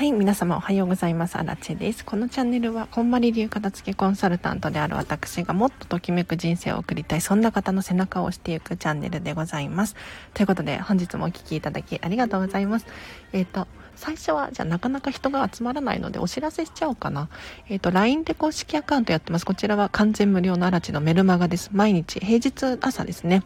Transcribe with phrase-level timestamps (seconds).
[0.00, 1.36] はい、皆様おはようございます。
[1.36, 2.06] アラチェです。
[2.06, 9.96] このチャンネルは、こんまり流片付けコンサルタントである私がもっとときめく人生を送りたい、そんな方の背中を押していくチャンネルでございます。
[10.32, 12.86] ということで、本日もお聴きいただきありがとうございます。
[13.34, 17.28] えっ、ー、と、最初は、じゃあなかなか人が集まらないのでお知らせしちゃおうかな。
[17.68, 19.44] えっ、ー、と、LINE で公式アカウントやってます。
[19.44, 21.68] こちらは完全無料のアラチのメルマガです。
[21.74, 23.42] 毎日、平日朝ですね。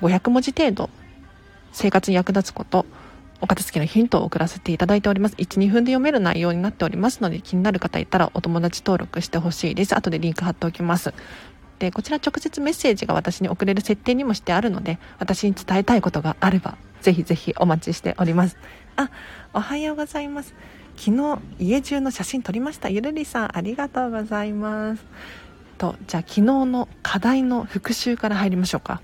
[0.00, 0.88] 500文字程度、
[1.72, 2.86] 生活に役立つこと、
[3.44, 5.34] お片付けのヒントを送らせていただいております。
[5.36, 9.94] 1、2分で読める内容になっておりますので、気になる方いたらお友達登録してほしいです。
[9.94, 11.12] 後でリンク貼っておきます。
[11.78, 18.56] で、こちら直接メッセージが私に送れる設定にもしてあるので、私に伝えたいことがあれば、ぜひぜひお待ちしております。
[18.96, 19.10] あ、
[19.52, 20.54] おはようございます。
[20.96, 22.88] 昨日、家中の写真撮りました。
[22.88, 25.04] ゆるりさん、ありがとうございます。
[25.76, 29.02] と、じゃあ昨日の課題の復習から入りましょうか。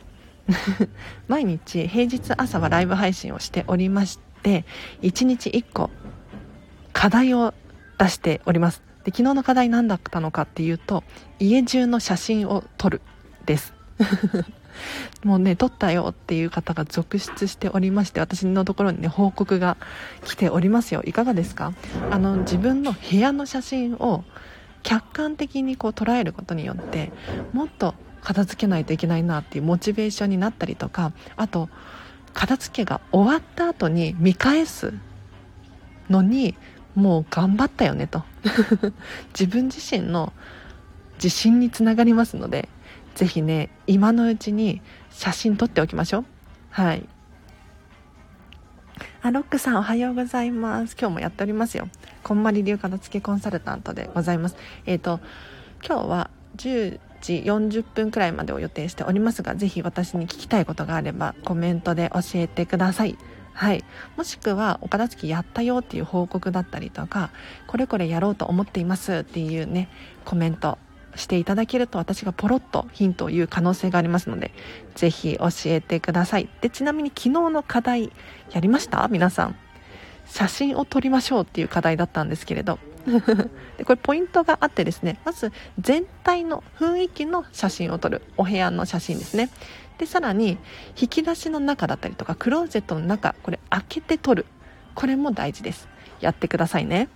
[1.28, 4.64] 毎日平日朝はライブ配信をしておりまして
[5.02, 5.90] 1日1個
[6.92, 7.54] 課題を
[7.98, 8.82] 出しております。
[9.04, 11.04] で昨日の課題何だったのかっていうと
[11.38, 13.00] 家中の写真を撮る
[13.46, 13.74] です。
[15.24, 19.76] もうね撮ったよっていう方が続出しておりまして私のところにね報告が
[20.24, 21.02] 来ておりますよ。
[21.04, 21.72] いかがですか？
[22.10, 24.24] あの自分の部屋の写真を
[24.82, 27.12] 客観的にこう捉えることによって
[27.52, 31.68] もっと片付けないといけないなっていうモチベーションになったりとかあと
[32.34, 34.94] 片付けが終わった後に見返す
[36.08, 36.56] のに
[36.94, 38.24] もう頑張ったよねと。
[39.38, 40.32] 自分自身の
[41.14, 42.68] 自信につながりますので
[43.14, 46.24] ぜひね今のうちに写真撮っておきましょう。
[46.70, 47.08] はい。
[49.22, 50.96] あロックさんおはようございます。
[50.98, 51.88] 今日もやっておりますよ。
[52.22, 54.56] こんまり流片付けコンサルタントでございます。
[54.86, 55.20] えっ、ー、と
[55.86, 63.16] 今日は10時40分くらいまでを予定しておりますが、ぜひ私に聞きたいことがあればコメントで教えてください。
[63.52, 63.84] はい。
[64.16, 67.30] もしくは、お片付けやったよっていう報告だったりとか、
[67.66, 69.88] これこれやろうと思っていますっていうね、
[70.24, 70.78] コメント
[71.14, 74.52] していただけると私がポロッとヒントを言う可能性がありますので、
[74.94, 76.48] ぜひ教えてください。
[76.60, 78.12] で、ちなみに昨日の課題、
[78.52, 79.06] やりました？
[79.08, 79.56] 皆さん。
[80.26, 82.78] 写真を撮りましょうっていう課題だったんですけれど、
[83.78, 89.50] でこれポイントがあってですねまず全体の雰囲気の写真を撮るお部屋の写真ですね。
[89.98, 90.56] でさらに
[90.98, 94.46] 引き出しの中だったりとかクローゼットの中これ開けて撮る
[94.94, 95.88] これも大事です。
[96.20, 97.08] やってくださいね。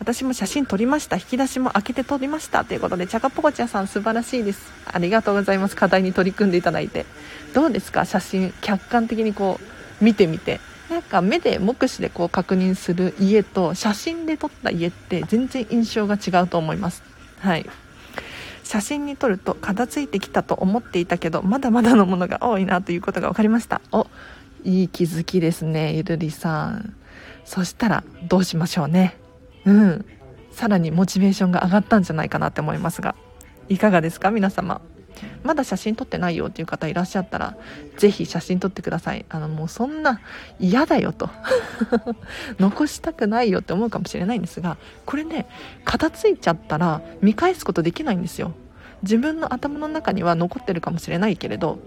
[0.00, 1.16] 私も写真撮りました。
[1.16, 2.64] 引き出しも開けて撮りました。
[2.64, 4.72] ということでチャカポコチャさん素晴らしいです。
[4.92, 5.76] ありがとうございます。
[5.76, 7.06] 課題に取り組んでいただいて。
[7.54, 8.04] どうですか？
[8.04, 9.60] 写真客観的にこ
[10.00, 10.60] う見てみて。
[10.90, 17.02] なんか目で目視でこう確認する家と写真で撮った家って全然印象が違うと思います。
[17.38, 17.66] はい。
[18.62, 23.80] 写真に撮ると片付いてきたと思っていたけどまだまだのものが多いなということが分かりました。
[23.92, 24.06] お
[24.64, 26.94] いい気づきですねゆるりさん。
[27.44, 29.16] そしたらどうしましょうね。
[29.64, 30.04] うん。
[30.50, 33.16] さらにモチベーションが上がったんじゃないかなって思いますが
[33.68, 34.80] いかがですか皆様？
[35.42, 37.56] まだ写真撮ってないよっていう方いらっしゃったら、
[37.96, 39.24] ぜひ写真撮ってください。
[39.28, 40.20] あの、もうそんな
[40.58, 41.30] 嫌だよと。
[42.58, 45.46] 残したくないよって思うかもしれないんですが、これね、
[45.84, 48.52] 片付いちゃったら見返すことできないんですよ。
[49.02, 51.78] 自分の頭の中には残ってるかもしれないけれど、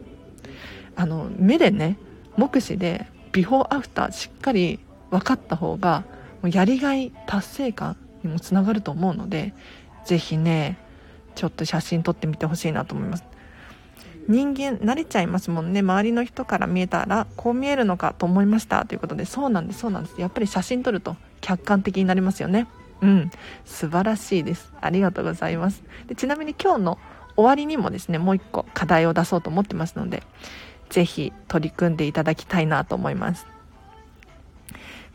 [0.95, 1.97] あの、目でね、
[2.37, 6.03] 目視でビフォーアフターしっかり分かった方が、
[6.41, 9.53] もうやりがい達成感にもつながると思うので、
[10.05, 10.77] ぜひね、
[11.37, 13.23] ちょっと写真撮ってみてほしいなと思います。
[14.27, 15.81] 人間慣れちゃいますもんね。
[15.81, 18.85] 周りの人から見えたらこう見えるのかと思いました。
[18.85, 20.19] ということでそうなんですそうなんです。
[20.19, 22.67] やっぱり写真撮ると客観的になりますよね。
[23.01, 23.31] うん。
[23.65, 24.73] 素晴らしいです。
[24.81, 25.83] ありがとうございます。
[26.07, 26.97] でちなみに今日の
[27.35, 30.23] 終わりにもですねもう一個課題を出そうと思ってますので
[30.89, 33.45] 是非取り組んでいただきたいなと思います。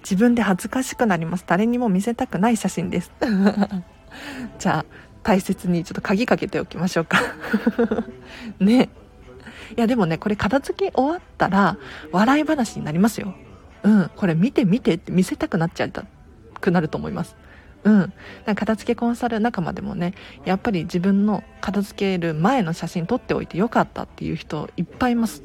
[0.02, 1.44] 自分で恥ずかしくなります。
[1.48, 3.10] 誰にも見せたくない写真です。
[4.58, 4.84] じゃあ
[5.22, 7.20] 大切にちょっと鍵かけておきましょうか
[8.60, 8.88] ね
[9.76, 11.78] いやでもねこれ片付け終わったら
[12.10, 13.34] 笑い話になりますよ
[13.82, 15.92] うんこれ見て見てって見せたくなっちゃう
[16.60, 17.36] くなると思います
[17.84, 18.12] うん。
[18.54, 20.14] 片付けコンサル仲間でもね、
[20.44, 25.42] やっぱり自分の片付ける前の写真撮っておいてよかったっていう人いっぱいいます。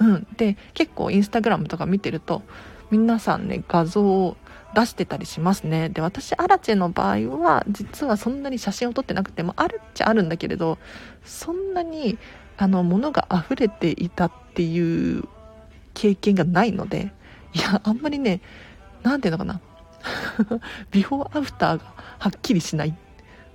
[0.00, 0.26] うん。
[0.36, 2.42] で、結構インスタグラムとか見てると、
[2.90, 4.36] 皆さんね、画像を
[4.78, 5.88] 出してたりしますね。
[5.88, 10.78] で、私、アラチェの場合は、実はそんなに写真を撮ってなくても、あるっちゃあるんだけれど、
[11.24, 12.16] そんなに、
[12.56, 15.24] あの、物が溢れていたっていう
[15.94, 17.12] 経験がないので、
[17.54, 18.40] いや、あんまりね、
[19.02, 19.60] なんていうのかな。
[20.92, 21.84] ビフォーアフターが
[22.20, 22.96] はっきりしない。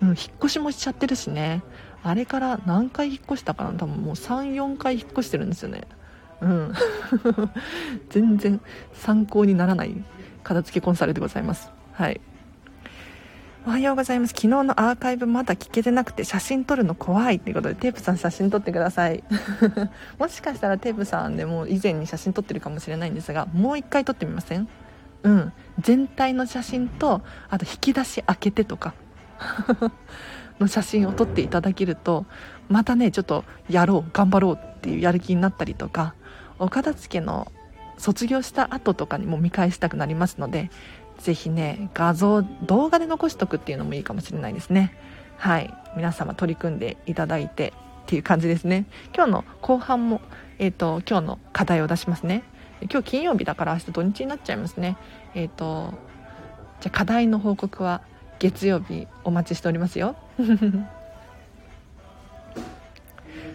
[0.01, 1.63] うん、引っ越しもしちゃってるしね。
[2.03, 5.83] あれから何回引っ越したかな多分もう3、4回引っ越してるんですよね。
[6.41, 6.73] うん。
[8.09, 8.59] 全然
[8.91, 10.03] 参考にならない
[10.43, 11.71] 片付けコンサルでございます。
[11.93, 12.21] はい。
[13.65, 14.31] おはようございます。
[14.31, 19.23] 昨日のアーカイブまだ聞けてなくて写真撮るの怖いってことでテープさん写真撮ってください。
[20.19, 24.67] もしかしたらテープさんでも以前に写真撮ってるかもしれないんですがもう一回撮ってみません？
[25.23, 25.53] うん。
[25.79, 28.93] 全体の写真とあと引き出し開けてとか。
[30.59, 32.25] の写真を撮っていただけると
[32.69, 36.13] またねちょっとやろう頑張ろうっていうやる気になったりとか
[36.59, 37.51] お片付けの
[38.03, 40.69] 卒業した後とかにも見返したくなりますので
[41.19, 44.93] ぜひね画像動画で残しとくっていうのもいいかもしれないですね。
[45.37, 45.73] はい。
[45.95, 47.73] 皆様取り組んでいただいて
[48.03, 48.85] っていう感じですね。
[49.15, 50.19] 今日の後半も、
[50.59, 52.43] えーと、今日の課題を出しますね。
[52.91, 54.97] 今日金曜日だから明日土日になっちゃいますね。
[55.33, 55.93] えっ、ー、と
[56.81, 58.01] じゃ課題の報告は
[58.39, 60.17] 月曜日お待ちしておりますよ。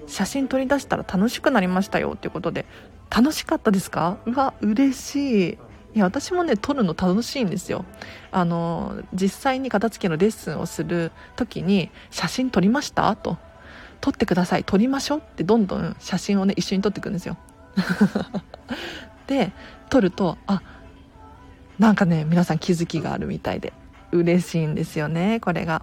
[0.06, 2.64] 写真撮り出したら楽しくなりましたよっていうことで
[3.10, 4.18] 楽しかったですか？
[4.26, 5.58] うわ嬉しい。
[5.94, 7.84] いや私もね撮るの楽しいんですよ。
[8.30, 13.14] あの実際に片付けのレッスンをする時に写真撮りました？
[13.16, 13.38] と。
[14.00, 14.64] 撮ってください。
[14.64, 15.18] 撮りましょう？
[15.18, 17.36] ってどんどん写真をね一緒に撮っていくんですよ。
[19.26, 19.52] で
[19.90, 20.62] 撮るとあ
[21.78, 23.72] なんかね皆さん気づきがあるみたいで
[24.12, 25.82] 嬉しいんですよねこれが。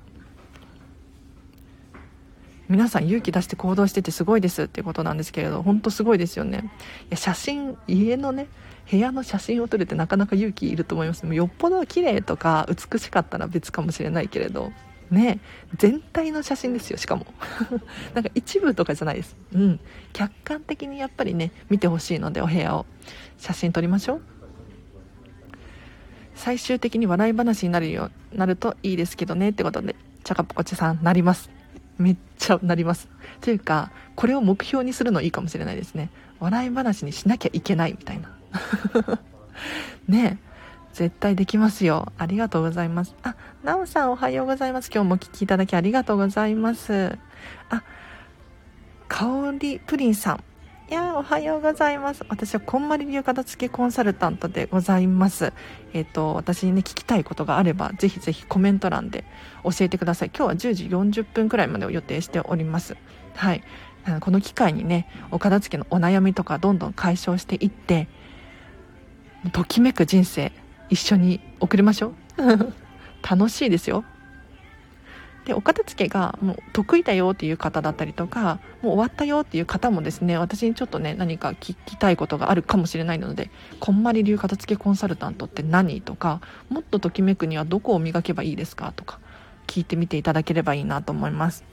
[2.67, 6.71] 皆さん勇気出して行動しててすごいですっていうことなんですけれど本当すごいですよね。
[7.03, 8.47] いや写真家のね
[8.89, 11.25] 部屋の写真を撮るってなかなか勇気いると思います。
[11.25, 14.71] よっぽど綺麗とか美しかったら別かもしれないけれど。
[15.11, 15.39] ね
[15.77, 17.27] 全体の写真ですよしかも。
[18.15, 19.35] なんか一部とかじゃないです。
[19.53, 19.79] うん。
[20.13, 22.85] 客観的にやっぱりね見てほしいのでお部屋を。
[23.37, 24.21] 写真撮りましょう。
[26.33, 31.49] 最終的に笑い話になるようなるといいですけどねってことでチャカポコチさんなります。
[31.97, 33.07] めっちゃなります。
[33.41, 36.09] というかこれを目標にするのいいかもしれないですね。
[36.39, 38.29] 笑い話にしなきゃいけないみたいな。
[40.07, 40.39] ね
[40.93, 42.11] 絶対できますよ。
[42.17, 43.15] ありがとうございます。
[43.23, 44.89] あなおさんおはようございます。
[44.93, 47.17] 今日もお聴きいただきありがとうございます。
[47.69, 47.83] あ
[49.07, 50.43] 香りプリンさん。
[50.87, 52.23] いやおはようございます。
[52.29, 55.51] 私はこんまり流片付けコンサルタントでございます。
[55.93, 59.23] えっ、ー、と私にね聞きたいことがあればぜひぜひコメント欄で
[59.63, 60.29] 教えてください。
[60.29, 62.95] 今日は10時40分くらいまでを予定しております。
[63.33, 63.63] はい。
[64.19, 68.07] この機会にねお片付けのお悩みとかどんどん解消していって
[69.53, 70.51] ときめく人生
[70.91, 72.73] 一緒に送りましょう。
[73.27, 74.05] 楽しいですよ。
[75.45, 89.19] でお片付けがもう得意だよっていう方だったりとかもう終わったよっていう方もですね私にちょっとね何か聞きたいことがあるかもしれないのでこんまり流片付けコンサルタントって何とかもっとときめくにはどこを磨けばいいですかとか
[89.67, 91.63] 聞いてみていただければいいなと思います。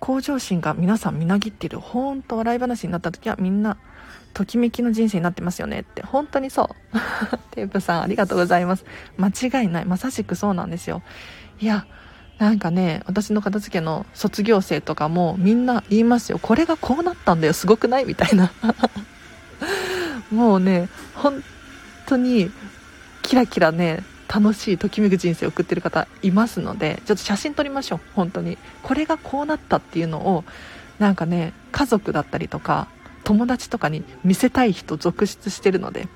[0.00, 3.76] 向上心が皆さんみなぎっているほんと笑い話になった時はみんな
[4.34, 6.98] ときめきの人生になってますよねって本当にそう。
[7.52, 8.84] テープさんありがとうございます。
[9.16, 9.84] 間違いない。
[9.84, 11.02] まさしくそうなんですよ。
[11.62, 11.86] いや
[12.38, 16.40] なんかね私の片付けの卒業生とかもみんな言いますよ。
[16.42, 17.52] これがこうなったんだよ。
[17.52, 18.04] すごくない？
[18.04, 18.50] みたいな。
[20.32, 21.40] もうね本
[22.06, 22.50] 当に
[23.22, 28.00] キラキラね楽しいときめく人生を送ってる方いますのでちょっと写真撮りましょう。
[28.16, 28.58] 本当に。
[28.82, 30.44] これがこうなったっていうのを
[30.98, 32.88] なんかね家族だったりとか
[33.22, 36.08] 友達とかに見せたい人続出してるので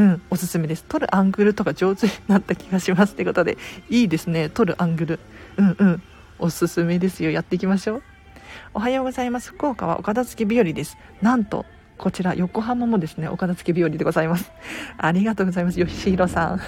[0.00, 0.84] うん、おすすめです。
[0.88, 3.58] 撮るアングルとか上手になった気がしますってことで、
[3.90, 5.20] いいですね、撮るアングル。
[5.58, 6.02] うんうん、
[6.38, 7.30] おすすめですよ。
[7.30, 8.02] やっていきましょう。
[8.72, 9.50] おはようございます。
[9.50, 10.96] 福岡はお片付け日和です。
[11.20, 11.66] なんと、
[11.98, 14.50] こちら横浜もですね、お片付け日和でございます。
[14.96, 15.78] ありがとうございます。
[15.78, 16.60] 吉弘さん。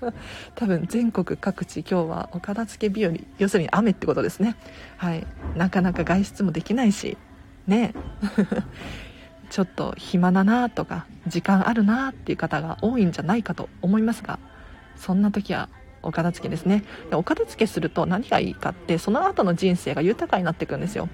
[0.56, 4.56] 多分全国各地今日はお片付け日和、要するに雨ってことですね。
[4.96, 5.26] はい。
[5.56, 7.18] なかなか外出もできないし、
[7.66, 7.92] ね。
[9.50, 14.38] ちょっと暇だなとか時間あるなっていう方が多いんじゃないかと思いますが
[14.96, 15.68] そんな時は
[16.02, 16.84] お片付けですね。
[17.10, 21.08] でお片付けすると何がいいかってその後の人生が豊かになっていくんですよ。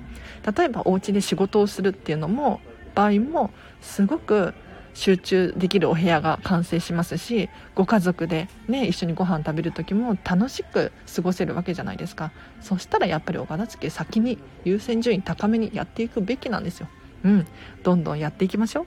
[0.56, 2.60] 例えばお家で仕事をするっていうのも
[2.94, 3.50] 場合も
[3.80, 4.54] すごく
[4.92, 12.30] 集中できるお部屋が完成しますしご家族で、ね、一緒にご飯食べる時も楽しく過ごせるわけじゃないですか。
[12.60, 16.88] そしたらやっぱりお片付け先に優先順位高めにやっていくべきなんですよ。
[17.24, 17.46] うん、
[17.82, 18.86] どんどんやっていきましょう。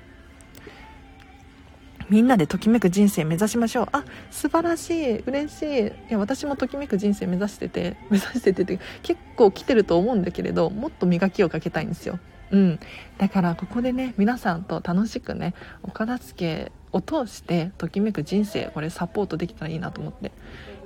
[2.10, 3.88] みんなでときめく人生目指しましょう。
[3.92, 5.88] あ、素晴らしい、嬉しい。
[5.88, 12.20] いや、私もときめく人生目指してて、 目指しててて、結構来てると思うんだけれど、もっと磨きをかけたいんですよ。
[12.52, 12.80] うん。
[13.18, 15.54] だから、ここでね、皆さんと楽しくね、
[15.84, 20.32] お片付けを通して、ときめく人生、これサポートできたらいいなと思って。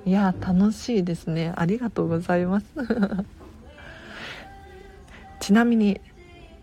[0.06, 1.54] いや、楽しいですね。
[1.56, 2.66] ありがとうございます。
[5.40, 6.02] ちなみに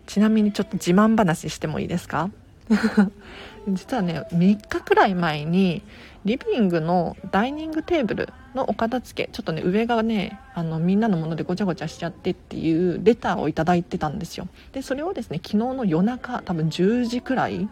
[0.09, 2.31] ちなみにちょっと自慢話してもいいですか？
[3.69, 5.83] 実はね3日くらい前に
[6.25, 14.47] リビングのダイニングテーブルのお片付けちょっとね上がねあのみんなのものでごちゃごちゃしちゃってっていうレターを頂いてたんですよ。
[14.73, 17.69] でそれをですね昨日の夜中多分10時くらい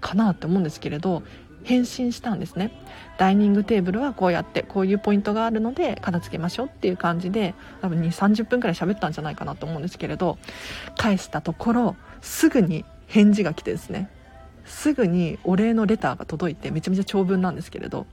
[0.00, 1.22] かなって思うんですけれど
[1.64, 2.70] 返信したんですね。
[3.18, 10.38] ダイニングテーブルはこうやってこういうポイントがあるので片付けましょうっていう感じで多分2 3 0分くらい喋ったんじゃないかなと思うんですけれど
[10.96, 14.10] 返したところすぐに返事が来てですね。
[14.64, 18.06] すぐにお礼のレターが届いてめちゃめちゃ長文なんですけれど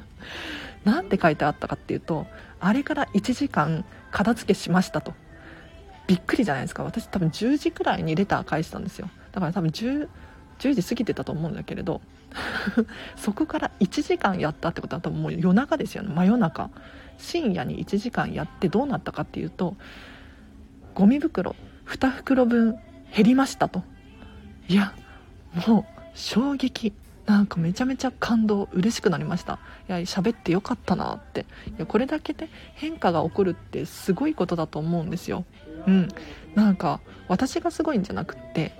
[0.84, 2.26] 何て書いてあったかっていうと
[2.58, 5.12] あれから1時間片付けしましたと。
[6.06, 6.84] びっくりじゃないですか。
[6.84, 9.08] 私多分10時くらいにレター返したんですよ。
[9.32, 10.08] だから多分 10,
[10.58, 12.00] 10時過ぎてたと思うんだけれど
[13.16, 16.12] そこから1時間やったってことは多分もう夜中ですよね。
[16.14, 16.70] 真夜中。
[17.18, 19.76] 深夜に1時間やってどうなったかっていうと
[20.94, 21.54] ゴミ袋
[21.86, 22.76] 2袋分
[23.14, 23.82] 減りましたと。
[24.68, 24.94] いや
[25.66, 26.92] もう衝撃。
[27.26, 29.58] なんかめちゃめちゃ感動嬉しくなりました。
[29.88, 31.46] いや喋ってよかったなって。
[31.68, 35.44] いやこれだけで変化が起こるってすごいことだと思うんですよ。
[35.86, 36.08] うん。
[36.54, 38.74] なんか私がすごいんじゃなくって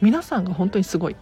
[0.00, 1.16] 皆さんが本当にすごい。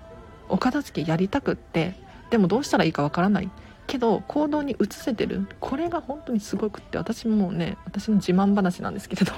[0.50, 1.94] お片付けやりたくって
[2.30, 3.50] でもどうしたらいいかわからない。
[3.90, 5.48] けど行動に移せてる。
[5.58, 9.32] これが本当にすごくって私もね私の自慢話なんですけれど。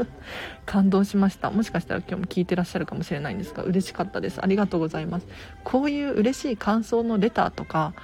[0.66, 1.50] 感動しました。
[1.50, 4.42] もしかしたら今日も聞いてらっしゃるかもしれないんですが嬉しかったです。
[4.42, 5.26] ありがとうございます。
[5.64, 7.94] こういう嬉しい感想のレターとか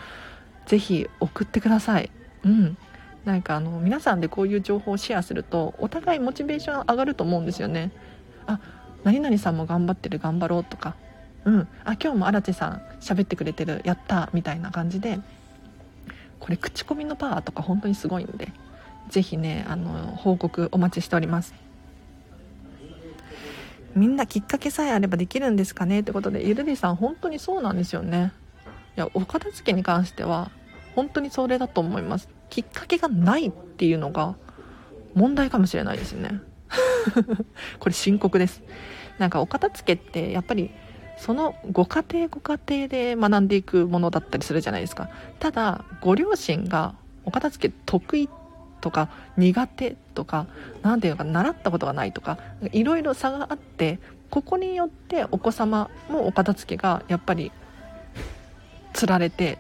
[0.65, 2.11] ぜひ送ってください。
[2.45, 2.79] うん。
[3.27, 7.93] なんかあの皆さんでこういう情報をシェアするとお互いモチベーション上がると思うんですよね。
[8.47, 8.59] あ
[9.05, 10.95] 何々さんも頑張ってる頑張ろうとか
[11.45, 11.69] うん。
[11.85, 15.19] あ今日も荒地さん喋ってくれてるやったみたいな感じで。
[16.39, 18.49] これ口コミのパワーとか本当にすごいんで
[19.11, 21.55] 是非ねあの報告お待ちしております。
[23.95, 26.01] みんなきっかけさえあればできるんですかね？
[26.01, 28.33] ってことでゆるりさん本当にそうなんですよね。
[28.97, 30.51] いやお片付けに関しては
[30.97, 32.29] 本当にそれだと思います。
[32.51, 34.35] きっかけがないっていうのが
[35.15, 36.41] 問題かもしれないですね。
[37.79, 38.63] これ深刻です。
[39.19, 40.73] なんかお片付けってやっぱり
[41.23, 45.09] そのご家庭ご家庭で学んでいくものだったりするじゃないですか。
[45.39, 48.29] ただご両親がお片付け得意
[48.81, 50.49] とか苦手とか
[50.83, 52.39] 何ていうか習ったことがないとか
[52.73, 54.01] いろいろ差があって
[54.31, 57.53] ここによってお子様もお片付けがやっぱり
[58.93, 59.59] つられて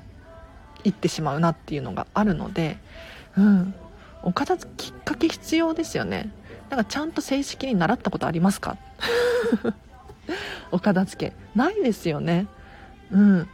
[0.82, 2.76] いってしまうなっていうのがあるので、
[3.36, 3.72] うん、
[4.24, 6.32] お片付けきっかけ必要ですよね。
[6.70, 8.76] だかちゃんと正式に習ったことありますか？
[10.70, 12.46] お片付けないですよね
[13.10, 13.48] うん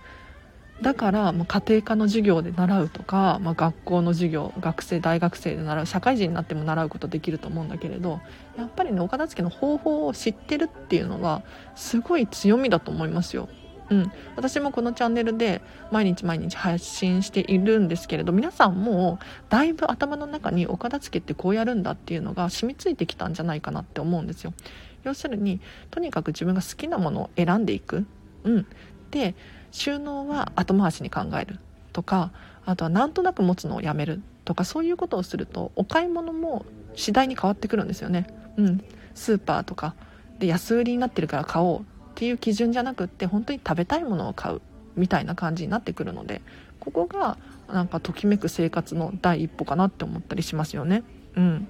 [0.82, 8.20] だから、まあ、家庭科の授業で習うとか、まあ、学校の授業学生大学生で習う社会人になっても習うことできると思うんだけれど
[8.56, 11.42] やっぱりねお片付けの方法を知ってるっていうのが
[11.74, 13.48] すごい強みだと思いますよ。
[13.90, 24.52] うん、私もこのチャンネルで毎日毎日配信しているんですけれど皆さんもだいぶ頭の中にお片付けってこうやるんだっていうのが染みついてきたんじゃないかなって思うんですよ。
[25.08, 25.60] 要するに
[25.90, 28.06] とにかく自分が好きなものを選んでいく、
[28.44, 28.66] うん、
[29.10, 29.34] で
[29.70, 31.58] 収納は後回しに考える。
[31.92, 32.30] とか
[32.64, 34.22] あとはなんとなく持つのをやめる。
[34.44, 38.84] とかそういうことをするとお買い物も次第に変わってくるんですよね、うん、
[39.14, 39.94] スーパーとか
[40.38, 41.82] で安売りになってるから買おうっ
[42.14, 44.62] ていう基準じゃなくって本当に食べたいものを買う
[44.96, 46.40] みたいな感じになってくるので
[46.80, 47.36] ここが
[47.70, 51.02] なんかときめく生活の第一歩かなって思ったりしますよね。
[51.36, 51.68] うん。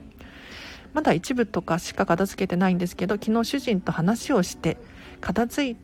[0.95, 4.76] まだ一部とかしか片付けてないんですけど昨日主人と話をして
[5.21, 5.76] 片付い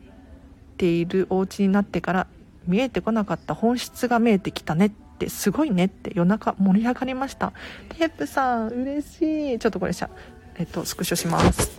[0.77, 2.27] ているお家になってから
[2.67, 7.53] 見えてこなかった本質が見えてきたねってすごいねって夜中盛り上がりました。
[7.89, 9.59] テープさん嬉しい。
[9.59, 10.09] ちょっとこれしゃ
[10.57, 11.71] えっとスクショします。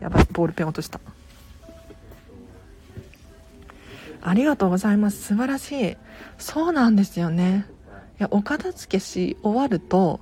[0.00, 1.00] やばいボールペン落とした。
[4.20, 5.22] ありがとうございます。
[5.22, 5.96] 素晴らしい。
[6.38, 7.66] そうなんですよね。
[8.18, 10.20] いやお片付けし終わると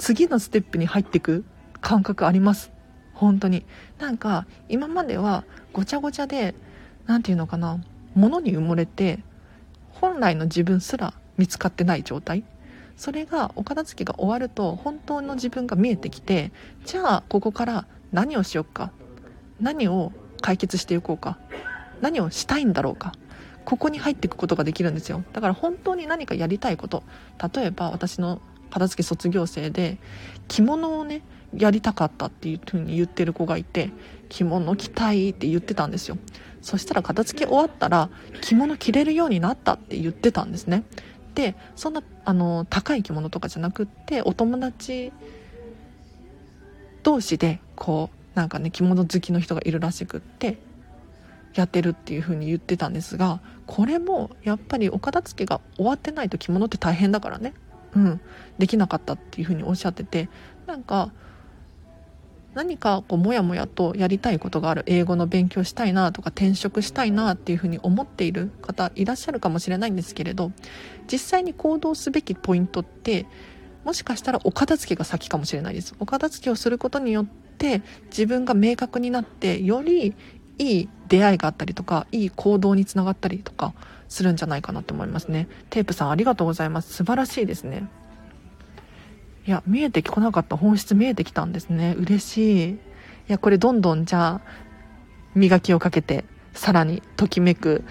[0.00, 1.44] 次のステップに入っていく
[1.82, 2.72] 感覚あります。
[3.12, 3.66] 本当に。
[3.98, 6.54] なんか今まではごちゃごちゃで
[7.06, 7.78] 何て言うのかな
[8.14, 9.22] 物に埋もれて
[9.90, 12.44] 本来の自分すら見つかってない状態。
[12.96, 16.50] それがお片付けが終わると本当の自分が見えてきて
[16.86, 18.92] じゃあここから何をしようか。
[19.60, 21.38] 何を解決していこうか。
[22.00, 23.12] 何をしたいんだろうか。
[23.66, 25.22] ここに入っていくことができるんですよ。
[25.34, 27.02] だから本当に何かやりたいこと。
[27.54, 28.40] 例えば私の
[28.70, 29.98] 片付け卒業生で
[30.48, 31.22] 着物をね
[31.56, 33.90] やりたかったっていう風に言ってる子がいて
[34.28, 36.16] 着物着たいって言ってたんですよ。
[36.62, 38.10] そしたら片付け終わったら
[38.42, 40.84] 着物着れるようになったって言ってたんですね。
[41.34, 45.12] でそんなあの高い着物とかじゃなくってお友達
[47.02, 50.58] 同士でこうなんかね着物好きの人がいるらしくって
[51.54, 57.54] やってるっていう風に言ってたんですがこれもやっぱりお片付けが終わってないと着物って大変だからね。
[57.94, 58.20] うん
[58.58, 60.28] できなかったっていう風におっしゃってて
[60.66, 61.12] なんか
[62.54, 70.50] 何かこうモヤモヤとやりたいことがある英語の勉強したいなとか転職したいなっていうふうに思っている方いらっしゃるかもしれないんですけれど
[71.10, 73.26] 実際に行動すべきポイントって
[73.84, 75.94] もしかしたらお片付けが先かもしれないです。
[76.00, 80.14] お片付けをすることによって自分が明確になってより
[80.58, 83.72] いい出会いがあったりとかいい行動につながったりとか
[84.10, 85.48] するんじゃないかなと思いますね。
[85.70, 86.92] テープさんありがとうございます。
[86.92, 87.88] 素晴らしいですね。
[89.46, 91.94] いや見えてこなかった本質見えてきたんですね。
[91.96, 92.70] 嬉しい。
[92.72, 92.78] い
[93.28, 94.40] やこれどんどんじゃあ
[95.34, 97.84] 磨きをかけてさらにときめく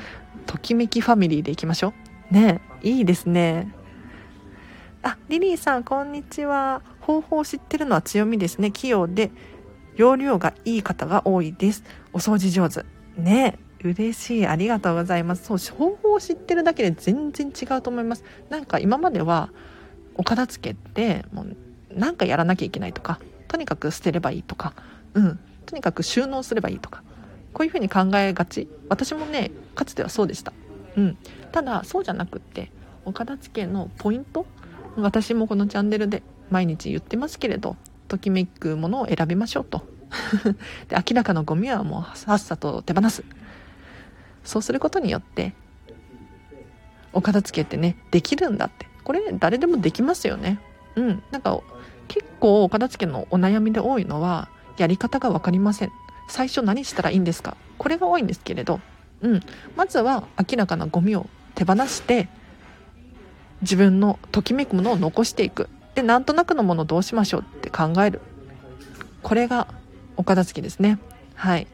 [0.45, 1.93] ときめきファミリーでいきましょ
[2.31, 2.33] う。
[2.33, 3.73] ねいいですね。
[5.01, 6.81] あリリーさんこんにちは。
[6.99, 8.71] 方法を知ってるのは強みですね。
[8.71, 9.31] 器用で
[9.95, 11.85] 容量がいい方が多いです。
[12.11, 12.83] お掃除上手。
[13.17, 13.57] ね。
[13.57, 14.47] え嬉しい。
[14.47, 15.45] ありがとうございます。
[15.45, 18.23] そう方法を知ってるだけで全然違うと思います。
[18.49, 19.49] なんか今までは
[20.15, 21.55] お片付けってもう
[21.93, 24.73] なんかやらなきゃいけないとかとにかく捨てればいいとか
[25.13, 25.39] うん。
[25.65, 27.03] とにかく収納すればいいとか
[27.53, 28.67] こういうふうに考えがち。
[28.89, 30.53] 私もねかつてはそうでした。
[30.97, 31.17] うん。
[31.51, 32.71] ただそうじゃなくって
[33.05, 34.45] お片付けのポイント
[34.97, 37.75] 私もこのチャンネルで毎日言ってますけれど
[38.07, 39.83] ときめくものを選びましょうと。
[40.89, 43.23] で明らかなゴミはもうさっさと手放す。
[44.49, 45.53] そうすることによって
[47.13, 48.87] お片付けってねできるんだって。
[49.03, 50.59] これ誰でもできますよね。
[50.95, 51.23] うん。
[51.31, 51.59] なんか
[52.07, 55.91] 結構お片付けのお悩みで多いのはやり方が分かりません。
[56.27, 57.57] 最初何したらいいんですか？
[57.77, 58.81] これが多いんですけれど
[59.21, 59.41] うん。
[59.75, 62.27] まずは明らかなゴミを手放して
[63.61, 65.69] 自分のときめくものを残していく。
[65.95, 68.21] でなんとなくのものどうしましょうって考える。
[69.23, 69.67] これが
[70.17, 70.99] お片付けですね。
[71.35, 71.67] はい。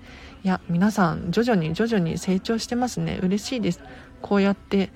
[0.45, 3.19] いや皆さん徐々に徐々に成長してますね。
[3.23, 3.81] 嬉しいです。
[4.21, 4.91] こうやって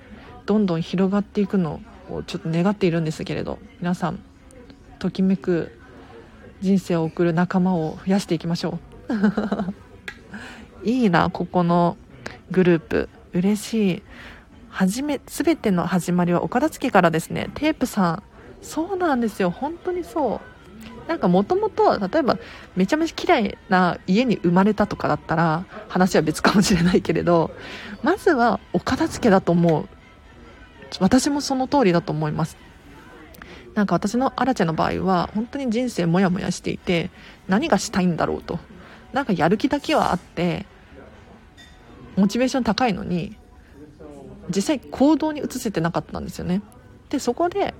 [0.46, 4.20] どんどん広がっていくのをちょっと願っているんですけれど皆さん
[5.00, 5.76] ときめく
[6.60, 10.86] 人生を送る仲間を増やしていきましょう。
[10.88, 11.96] いいなここの
[12.52, 13.08] グループ。
[13.32, 14.02] 嬉しい。
[14.68, 17.50] はじめ全ての始まりはお片付けからですね。
[17.54, 18.22] テープさん
[18.62, 19.50] そうなんですよ。
[19.50, 20.59] 本当にそう。
[21.08, 22.38] なんかもともと例えば
[22.76, 27.50] めちゃめちゃ綺麗な家に生まれたとかだったら話は別かもしれないけれど
[28.02, 29.88] まずはお片付けだと思う。
[30.98, 32.56] 私もその通りだと思います。
[33.74, 37.10] なんか私のアラチェの場合は本当に人生モヤモヤしていて
[37.46, 38.58] 何がしたいんだろうと。
[39.12, 40.66] なんかやる気だけはあって
[42.16, 43.36] モチベーション高いのに
[44.54, 46.62] 実際行動に移せてなかったんですよね。
[47.08, 47.74] でそこで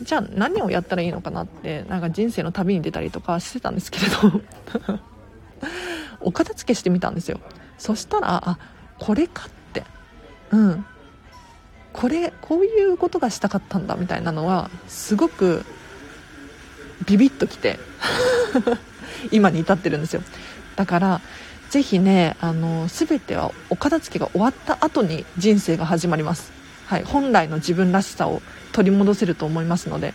[0.00, 4.40] じゃあ何をやったらいいのかなってなんか人生の旅に出たりとかしてたんですけれど。
[6.24, 7.40] お片付けしてみたんですよ。
[7.78, 8.58] そしたらあ
[8.98, 9.84] これかって。
[10.50, 10.86] うん。
[11.92, 15.64] これこういうことがしたかったんだみたいなのはすごく
[17.06, 17.78] ビビッときて。
[19.30, 20.22] 今に至ってるんですよ。
[20.76, 21.20] だから
[21.70, 26.52] ぜひねあの全てはお片付けが終わった後に人生が始まります、
[26.86, 30.14] はい、本来の自分らしさを取り戻せると思いますので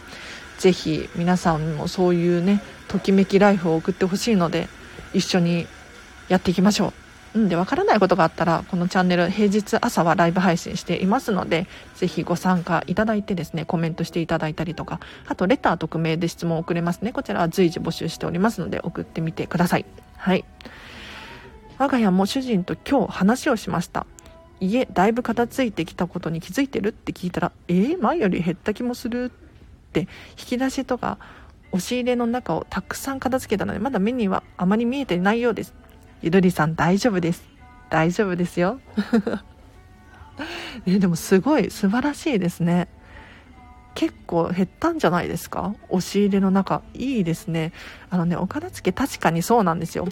[0.58, 4.68] ぜひ皆さんもそういうねときめきライフを送ってほしいので
[5.14, 5.68] 一緒に
[6.30, 6.94] やっていきましょう。
[7.36, 17.12] うんでわからないことがあったらこのチャンネル平日朝はライブ配信していますのでぜひご参加いただいてですねコメントしていただいたりとかあとレター匿名で質問を送れますね。
[17.12, 19.86] こちらは随時募集しておりますので送ってみてください。
[20.16, 20.46] はい。
[21.78, 24.08] 我が家も主人と今日話をしました。
[24.60, 30.02] 家だいぶ片付いてきたことに気づいてるって聞いたらえー、前より減った気もするって
[30.40, 31.18] 引き出しとか
[31.72, 35.74] 押し入れの中をたくさん片付けたのでまだ目にはあまり見えてないようです。
[36.22, 37.44] ゆるりさん大丈夫です。
[37.90, 38.80] 大丈夫ですよ。
[40.86, 42.88] ね、でもすごい素晴らしいですね。
[43.96, 45.76] 結構減ったんじゃないですか？
[45.90, 46.82] 押し入れの中。
[46.94, 47.74] いいですね。
[48.10, 50.08] あのねお片付け確かにそうなんですよ。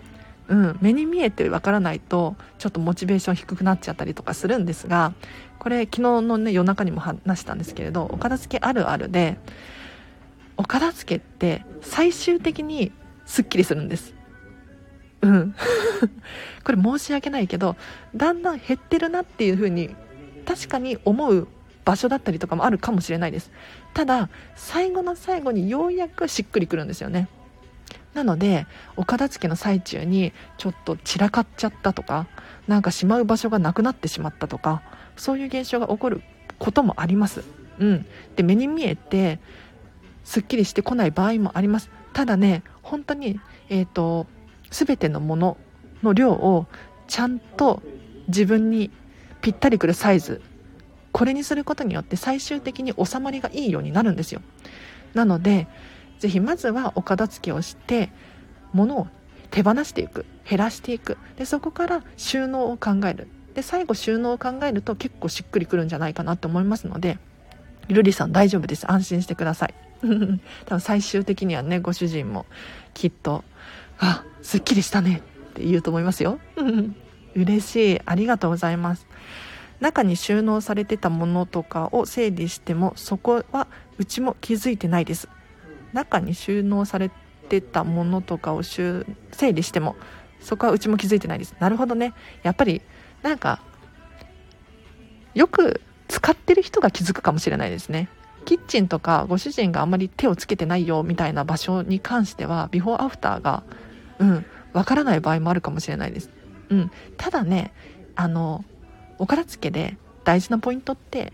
[0.48, 5.14] うん、目に見えてわからないとちょっとモチベーション低くなっちゃったりとかするんですが
[5.58, 9.38] これ昨日のね夜中にも話したんですけれどお片付けあるあるで
[10.58, 12.92] お片付けって最終的に
[13.26, 14.14] すっきりするんです。
[15.22, 15.56] うん。
[16.64, 17.76] これ申し訳ないけど
[18.16, 19.96] だんだん減ってるなっていう風に
[20.46, 21.48] 確かに思う
[21.84, 23.52] 場所だったりとかもあるかもしれないです。
[23.94, 27.28] ただ最後の最後にようやくしっくりくるんですよね。
[28.16, 32.28] なのでお片付けの最中にちょっと散らかっちゃったとか
[32.68, 34.82] なんかしまう場所がなくなってしまったとか
[35.18, 36.22] そういう現象が起こる
[36.58, 37.44] こともあります。
[37.78, 38.06] うん、
[38.38, 39.40] で目に見えて
[40.24, 41.92] すっきりしてこない場合もあります。
[42.14, 44.28] ただね本当に、えーと、
[44.72, 45.58] 全てのもの
[46.02, 46.68] の量を
[47.08, 47.84] ちゃんと
[48.30, 48.92] 自分に
[49.42, 50.42] ぴったりくるサイズ
[51.12, 54.42] これにすることによって最終的に収まりがいいようになるんですよ。
[55.14, 55.68] なので
[56.26, 58.10] 是非まずはお片付けをして
[58.74, 59.08] 物を
[59.52, 61.18] 手放していく減らしていく。
[61.38, 63.28] でそこから収納を考える。
[63.54, 67.18] で最後収納を考えると結構しっくりくるんじゃないかなって思いますので
[67.88, 68.92] ルリさん大丈夫です。
[68.92, 69.74] 安心してください。
[70.66, 72.46] 多分最終的にはねご主人も
[72.94, 73.44] きっと
[74.00, 76.40] 「あすっきりしたね」って言うと思いますよ。
[77.36, 78.02] 嬉しい。
[78.06, 79.06] ありがとうございます。
[79.80, 85.30] 中に収納されてたものとかを整理してもそこはうちも気づいてないです。
[85.94, 87.12] 中に収納され
[87.50, 89.06] てたものとかを整
[89.54, 89.96] 理しても
[90.40, 91.56] そこはうちも気づいてないです。
[91.60, 92.14] なるほどね。
[92.44, 92.82] やっぱり
[93.24, 93.62] なんか
[95.34, 98.10] よく使ってる人が気づくかもしれないですね。
[98.46, 103.64] キッチンとかご主人があんまり手をつけてないよみたいな場所に関してはビフォーアフターが
[104.20, 106.30] うんわからない場合もあるかもしれないです。
[106.70, 106.92] うん。
[107.18, 107.74] ただね
[108.16, 108.64] あの
[109.18, 111.34] お片付けで大事なポイントって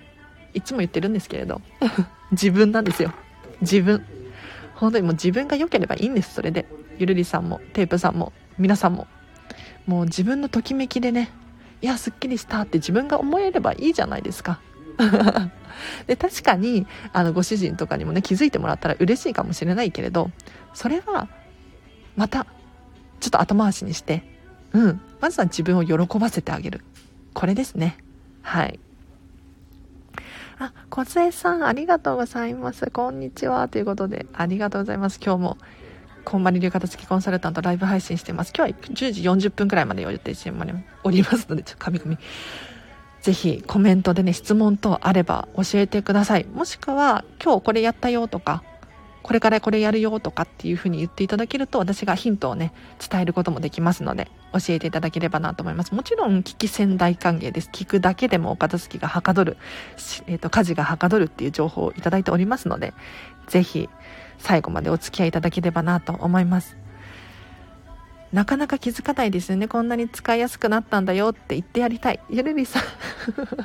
[0.54, 1.62] いつも言ってるんですけれど
[2.32, 3.14] 自分なんですよ。
[3.62, 4.06] 自分。
[4.82, 6.66] 本当にもう自分が良ければいいんですそれで
[6.98, 9.08] ゆるりさんもテープさんも皆さんも
[9.86, 11.32] もう自分のときめきでね
[11.82, 14.60] いやすっきりしたって自分が思えればいいじゃないですか
[16.08, 20.32] で確かにあのご主人とかにもね気づいてもらったら嬉しいかもしれないけれど
[20.74, 21.30] それは
[22.16, 22.46] また
[23.20, 24.24] ちょっと後回しにして
[24.74, 26.82] うんまずは自分を喜ばせてあげる
[27.34, 27.98] これですね。
[28.42, 28.80] はい。
[30.62, 32.92] あ、小杖さん、ありがとうございます。
[32.92, 33.68] こんにちは。
[33.68, 35.20] ということで、ありがとうございます。
[35.20, 35.58] 今日も、
[36.24, 38.54] こんばり流片付きコンサルタントライブ配信してます。
[38.56, 40.54] 今日は10時40分くらいまで予定して
[41.04, 42.18] おりますので、ちょっと噛み込み。
[43.22, 46.46] ぜひコメントでね、質問等あれば教えてください。
[46.46, 48.62] もしくは、今日これやったよとか、
[49.24, 55.94] これからこれやるよとかっていうふうに言っていただけると私がヒントをね伝えることもできますので教えていただければなと思います。
[55.94, 57.70] もちろん聞き戦大歓迎です。
[57.72, 59.58] 聞くだけでもお片付きがはかどる、
[60.28, 62.94] えーと、家事がはかどるっていう情報をいただいておりますので
[63.48, 63.90] ぜひ
[64.40, 66.78] 最後までお付き合いいただければなと思います。
[68.34, 69.68] なかなか気づかないですよね。
[69.68, 72.20] こんなに使いやすくなったんだよって言ってやりたい。
[72.30, 72.84] ゆるりさん。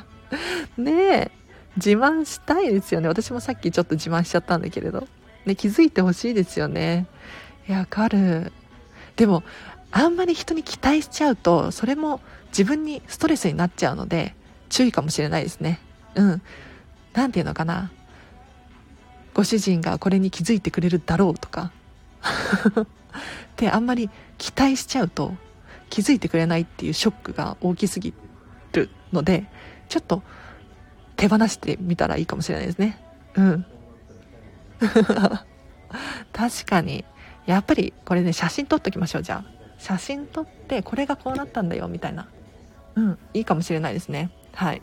[0.83, 1.31] ねえ。
[1.77, 3.07] 自慢したいですよね。
[3.07, 5.07] 私もさっきちょっと自慢しちゃったんだけれど。
[5.47, 7.07] ね、気づいてほしいですよね。
[7.67, 8.51] いや、わかる。
[9.15, 9.43] でも、
[9.91, 14.35] あんまり人に期待しちゃうと、それも自分にストレスになっちゃうので、
[14.69, 15.79] 注意かもしれないですね。
[16.15, 16.41] うん。
[17.13, 17.91] なんていうのかな。
[19.33, 21.71] ご主人がこれに気づいてくれるだろうとか。
[23.55, 25.33] で、あんまり期待しちゃうと、
[25.89, 28.13] 気づいてくれないっていうショックが大きすぎ
[28.73, 29.45] るので、
[29.89, 30.21] ちょっと
[31.15, 33.01] 手放してみたらいいかもしれないですね。
[33.35, 33.65] うん。
[36.33, 37.05] 確かに。
[37.45, 39.57] やっぱりこれね写真撮っときましょうじゃあ。
[39.77, 42.27] 写真撮ってこれがこうなったんだよみたいな。
[42.95, 44.31] うんいいかもしれないですね。
[44.53, 44.81] はい。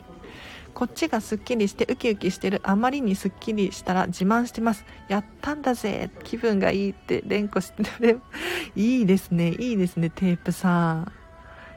[0.72, 2.60] こっちがすっきりしてウキウキしてる。
[2.64, 4.84] あまりにすっきりしたら自慢してます。
[5.08, 8.20] やったんだぜ気分がいいって連呼してる
[8.74, 11.12] いいですねいいですねテープさん。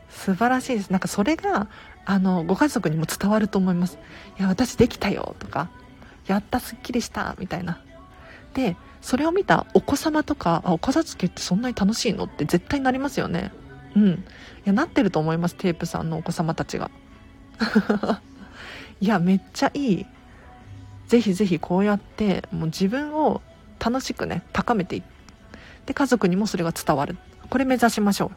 [0.10, 0.90] 素晴らしいです。
[0.90, 1.68] なんかそれが
[2.06, 4.00] あのご家族にも伝わると思います。
[4.40, 5.70] いや私できたよとか。
[6.26, 7.80] やったすっきりしたみたいな。
[8.58, 13.52] でそれを見たお子様とかあお片付けってそんなに楽しいのって絶対なりますよね。
[13.96, 14.08] うん。
[14.08, 14.17] い
[14.65, 16.89] やなってると思いますテープさんのお子様たちが。
[19.00, 20.06] いやめっちゃいい。
[21.06, 23.43] ぜひぜひこうやってもう自分を
[23.80, 25.04] 楽しくね高めていっ
[25.86, 27.15] て家族にもそれが伝わる。
[27.52, 28.32] これ目指しましょう。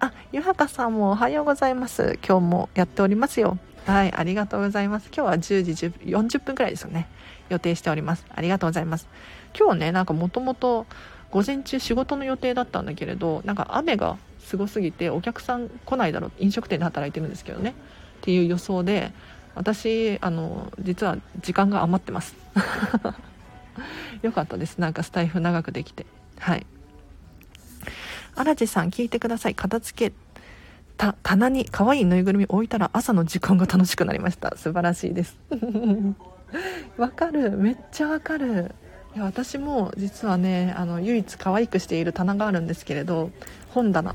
[0.00, 2.18] あゆはかさんもおはようございます。
[2.26, 3.58] 今日もやっておりますよ。
[3.84, 5.10] はいありがとうございます。
[5.14, 7.08] 今日は10時40分くらいですよね。
[7.50, 8.24] 予定しております。
[8.34, 9.06] ありがとうございます。
[9.58, 10.86] 今日ねなんかもともと
[11.30, 17.74] 午前中仕事の予定だったんだけれどなんか雨がすごすぎてお客さん来ないだろう飲食店で働いてるんですけどね。
[18.18, 19.12] っていう予想で
[19.54, 22.34] 私あの実は時間が余ってます。
[24.22, 24.78] よかったです。
[24.78, 26.06] なんかスタイフ長くできて。
[26.38, 26.66] はい。
[28.34, 29.54] 荒地さん聞いてください。
[29.54, 30.16] 片付け
[30.96, 34.56] た棚に可愛いぬいぐるみ置いたら朝の時間が楽しくなりました。
[34.56, 35.38] 素晴らしいです。
[36.98, 37.52] わかる。
[37.52, 38.74] めっちゃわかる。
[39.14, 43.30] いや私も実はねあの唯一可愛くしている棚があるんですけれど
[43.68, 44.14] 本棚。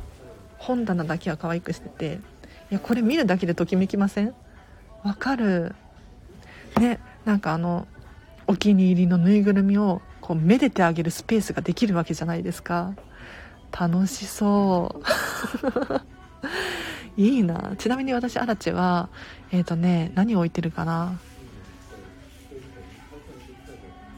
[0.58, 2.19] 本棚だけは可愛くしてて
[2.71, 4.34] いやこれ見るだけでときめきません？
[5.03, 5.75] わかる。
[6.79, 7.88] ねなんかあの
[8.47, 12.93] お気に入りのぬいぐるみをこうめでてあげるスペースができるわけじゃないですか。
[13.71, 14.95] 楽しそ
[17.17, 17.21] う。
[17.21, 17.73] いいな。
[17.77, 19.10] ちなみに私アラチェは
[19.51, 21.19] えっ、ー、とね何を置いてるかな？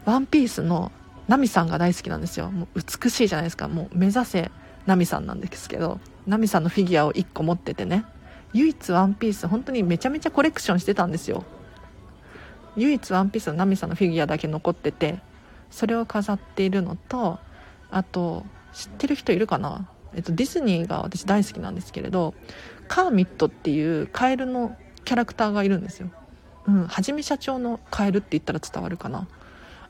[0.08, 0.92] ワンピースの
[1.28, 2.50] ナミさんが大好きなんですよ。
[2.50, 3.68] もう美しいじゃないですか。
[3.68, 4.52] もう目指せ
[4.86, 6.00] ナミさんなんですけど。
[6.26, 8.06] ナミさんのフィギュアを1個持っててね。
[8.54, 11.44] 唯一ワンピース本当にめちゃめちゃコレクションしてたんですよ。
[12.76, 15.20] 唯一ワンピースのナミさんのフィギュアだけ残ってて。
[15.70, 17.40] それを飾っているのと
[17.92, 22.34] あと知ってる人いるかな、えっと、ディズニーが私大好きなんですけれど
[22.88, 26.10] カーミットっていうカエルのキャラクターがいるんですよ、
[26.68, 29.28] うん、はじめ社長のカエルって言ったら伝わるかな？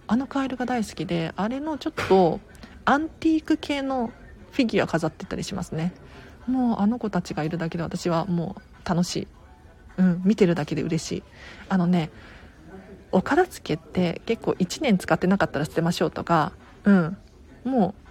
[0.07, 2.39] あのカエルが大好きであれのちょっと
[2.85, 4.11] アンティーク系の
[4.51, 5.93] フィギュア飾ってたりしますね。
[6.47, 9.27] もうあの子たちがいるだけで私はもう楽しい。
[9.97, 11.23] うん見てるだけで嬉しい。
[11.69, 12.09] あのね
[13.11, 16.53] お片付けって結構1年使ってなかったら捨てましょうとか
[16.85, 17.17] うん
[17.63, 18.07] もう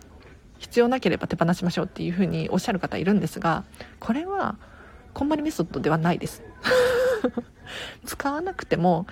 [0.58, 3.64] 必要なければ手放しましょうっていうふうにおっしゃる方いるんですが
[4.00, 4.56] これは
[5.14, 6.42] こんまりメソッドではないです。
[8.04, 9.06] 使わなくても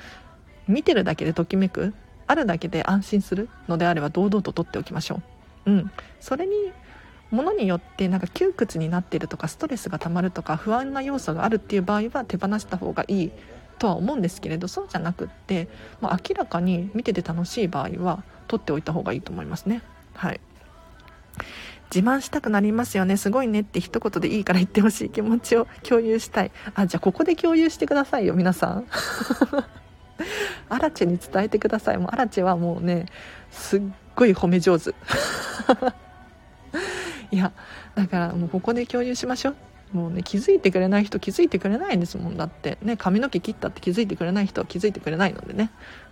[0.68, 1.94] 見てるだけでときめく
[2.26, 5.20] あるだけで安心するのであれば堂々と取っておきましょ
[5.66, 5.70] う。
[5.70, 5.90] うん。
[6.20, 6.52] それに
[7.30, 13.32] ものによってなんか窮屈になっているとかストレスがたまるとか不安な要素があるっていう場合は手放した方がいい
[13.78, 15.68] とは思うんですけれどそうじゃなくって、
[16.00, 19.82] まあ、明らかに見てて楽しい場合は取っておいた方がいいと思いますね。
[20.14, 20.40] はい。
[21.94, 23.16] 自慢したくなりますよね。
[23.16, 26.50] すごいねって一言でいいから言ってほしい気持ちを共有したい。
[26.74, 28.86] あじゃあここで共有してくださいよ皆さん。
[30.68, 31.98] アラチに伝えてください。
[31.98, 33.06] もうアラチはもうね
[33.50, 33.82] すっ
[34.14, 34.90] ごい褒め上手。
[37.30, 37.52] いや
[37.94, 39.56] だからもうここで共有しましょう。
[39.96, 42.36] もうね気づいてくれない人気づいてくれないんですもん。
[42.36, 45.70] だってね髪の毛切ったって気づいてくれない人は気づいてくれないのでね。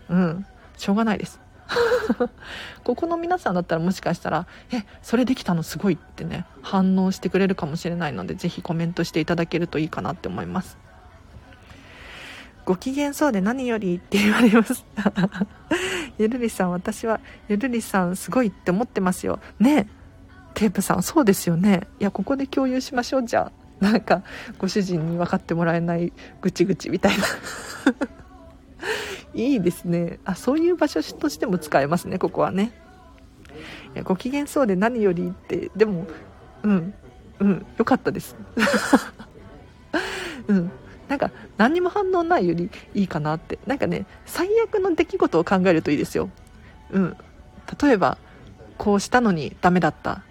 [0.08, 0.46] うん。
[0.76, 1.40] しょうがないです。
[2.84, 10.78] ここの皆さんだったらもしかしたら「えそれできたのすごい」ってね反応してくれるかもしれないので是非コメントしていただけるといいかなって思います。
[12.64, 14.84] ご機嫌そうで何よりって言われます。
[16.18, 19.40] ゆるりさん私はゆるりさんすごいって思ってますよ。
[19.58, 19.88] ね。
[20.54, 21.88] テープさんそうですよね。
[21.98, 23.84] いやここで共有しましょうじゃあ。
[23.84, 24.22] なんか
[24.58, 27.24] ご主人に分かってもらえないぐちぐちみたいな。
[29.34, 30.20] いいですね。
[30.24, 32.70] あそういう場所としても使えますねここはね。
[33.94, 35.70] いやご機嫌そうで何よりって。
[35.74, 36.06] でも
[36.62, 36.94] うん。
[37.40, 37.66] うん。
[37.76, 38.36] よかったです。
[40.46, 40.70] うん。
[41.12, 43.58] なんか何にも反応ないよりいいかなって。
[43.66, 46.30] なんかね最悪の出来事を考えるといいですよ。
[46.90, 47.16] うん。
[47.82, 48.16] 例えば
[48.78, 50.22] こうしたのにダメだった。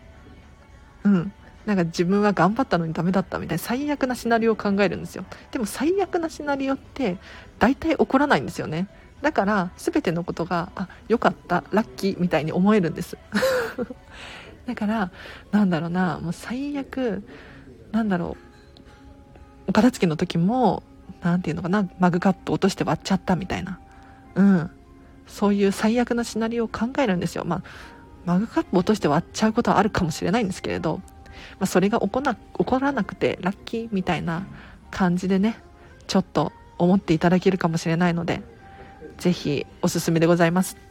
[1.04, 1.32] うん。
[1.68, 3.64] なんか自分は頑張ったのにダメだったみたいな。
[3.64, 5.24] 最悪なシナリオを考えるんですよ。
[5.52, 7.18] でも最悪なシナリオって
[7.60, 8.88] 大体起こらないんですよね。
[9.22, 13.20] だから全てのことがあ良かったラッキーみたいに思えるんです。
[14.66, 15.12] だから
[15.52, 17.22] なんだろうなもう最悪
[17.92, 18.51] なんだろう。
[19.72, 20.84] お片付けの時も
[21.22, 23.80] 何て言うのかなマグカップ落として割っちゃったみたいな。
[24.36, 24.72] うん。
[25.28, 27.46] そういう最悪なシナリオを考えるんですよ。
[27.46, 27.64] まあ
[28.26, 31.04] マグカップ落として割っちゃうことはあるかもしれないんですけれど、ま
[31.62, 34.46] あ、それが起こな起こらなくてラッキーみたいな
[34.92, 35.58] 感じでね
[36.06, 38.42] ちょっと思っていただけるかもしれないので
[39.20, 40.91] ぜひおすすめでございます。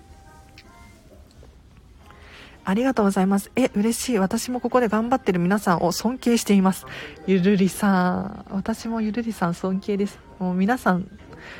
[2.70, 3.50] ありがとうございます。
[3.56, 4.18] え嬉しい。
[4.18, 6.86] 私もここで頑張ってる皆さんを尊敬しています。
[7.26, 8.46] ゆるりさん。
[8.50, 10.20] 私もゆるりさん尊敬です。
[10.38, 11.08] もう皆さん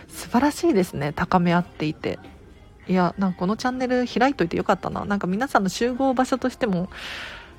[0.07, 1.13] 素晴らしいですね。
[1.13, 2.21] 高め合っていて。
[2.87, 5.05] いやなんかこのチャンネル開いといてよかったな。
[5.05, 6.89] なんか皆さんの集合場所としても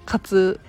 [0.06, 0.62] 活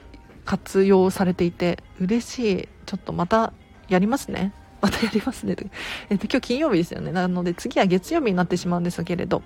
[0.45, 1.79] 活用されていて。
[2.01, 2.69] 嬉しい。
[2.87, 3.53] ちょっとまた
[3.91, 4.53] やりますね。
[4.81, 5.55] またやりますね、
[6.11, 7.13] えっと、今日金曜日ですよね。
[7.13, 9.45] なので次は月曜日になってしまうんですけれど。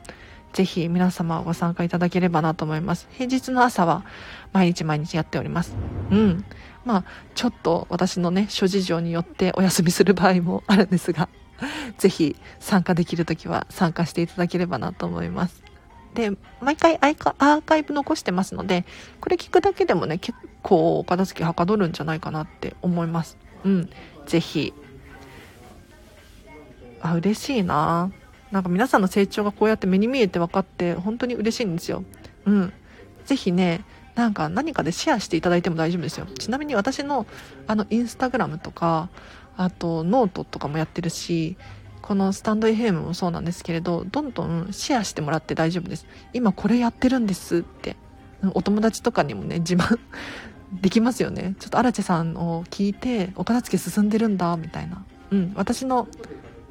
[0.57, 4.07] ぜひ皆様ご参加いただければなと思います平日の朝は
[4.55, 5.77] 毎日毎日やっております
[6.11, 6.47] うん
[6.87, 11.29] まあちょっと私のね諸事情によってお休みする場合もあるんですが
[11.99, 15.63] ぜひ参加できる時は参加していただければなと思います。
[16.15, 18.87] で、毎回アーカイブ残してますので、
[19.21, 23.37] これ聞くだけでもね、結構お片付けはかどるんじゃないかなって思います。
[23.65, 23.91] うん。
[24.27, 24.73] ぜひ。
[27.03, 28.11] あ、嬉しいな
[28.51, 32.05] なんか皆さんの成長がこうやって目に見えて分かって本当に嬉しいんですよ。
[32.45, 32.73] うん。
[33.25, 36.27] ぜひね、なんか何かでシェアしていただいても大丈夫ですよ。
[36.39, 37.27] ちなみに私の
[37.67, 39.09] あのインスタグラムとか、
[39.57, 41.57] あとノートとかもやってるし
[42.03, 47.97] このスタンド FM もそうなんですけれどどんどんシェアしてもらって大丈夫です今これやってるんですって
[48.55, 49.99] お友達とかにもね自慢
[50.73, 56.07] できますよねちょっと荒地さんを聞いてお片付け進んでるんだみたいなうん私の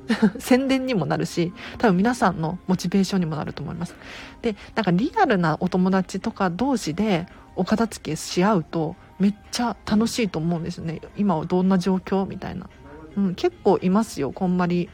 [0.40, 3.96] 宣伝にもなるし多分皆さんのモチベーションにもなると思います。
[4.42, 11.02] でなんかリアルなお友達とか同士でお片付けし合うとめっちゃ楽しいと思うんですね。
[11.18, 12.70] 今はどんな状況みたいな、
[13.16, 14.90] うん、結構いますよこんまり。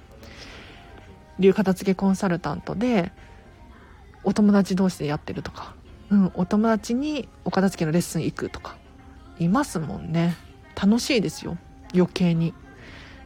[1.40, 3.12] 流片付けコンサルタントで
[4.24, 5.74] お友達同士でやってるとか、
[6.12, 8.78] うん、お友達にお片付けのレッスン行くとか。
[9.40, 10.36] いますもんね。
[10.80, 11.58] 楽しいですよ。
[11.94, 12.54] 余計に。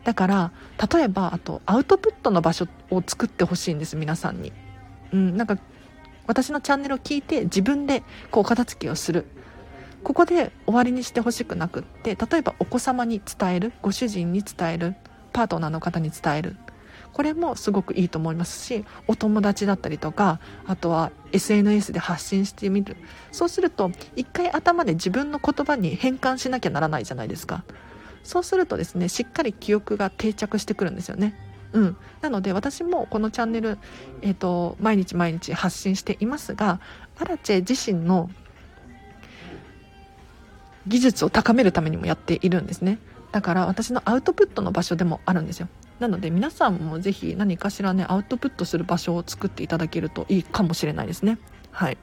[0.05, 0.51] だから
[0.93, 4.53] 例えばあとアウトプットの場所を作ってほしいんです皆さんに。
[5.11, 5.57] うんなんか
[6.27, 9.25] 私のチャンネルを聞いて自分でこう片付けをする。
[10.03, 14.95] ここで終わりにしてほしくなくって例えばお子様に伝えるご主人に伝える
[15.33, 16.55] パートナーの方に伝える。
[17.11, 22.95] これもすごくいいと思いますしお友達だったりとかあとは SNS で発信してみる。
[23.31, 27.63] そうすると一回頭で自分の言葉に変換しなきゃならないじゃないですか。
[28.25, 31.35] そうするとですねしっかり記憶が定着してくるんですよね。
[31.73, 33.77] うん、なので私もこのチャンネル、
[34.21, 36.79] えーと、毎日毎日発信していますが
[37.19, 38.29] アラチェ自身の
[40.87, 42.99] 技術を高めるためにもやっているんですね。
[43.31, 45.67] だから私のアウトプットの場所でもあるんですよ。
[45.99, 51.37] なので皆さんもぜひ何かしらねアウトプットする場所を作っていただけるといいかもしれないですね。
[51.71, 51.97] はい。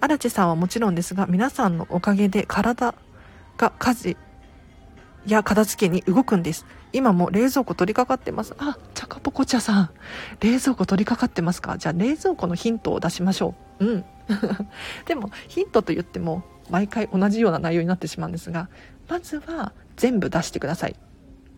[0.00, 2.94] 荒地さんはもちろんですが皆さんのおかげで体
[3.56, 4.16] が家事
[5.26, 6.66] や片付けに動くんです。
[6.92, 8.54] 今も冷蔵庫取り掛かってます。
[8.58, 9.90] あチャカポコ茶さん。
[10.40, 11.78] 冷蔵庫取り掛かってますか？
[11.78, 13.84] じゃあ冷蔵庫のヒントを出しましょう。
[13.84, 14.04] うん。
[15.06, 18.68] でもヒントと言っても毎回同じような内容になってしまうんですが
[19.08, 20.96] まずは全部出してください。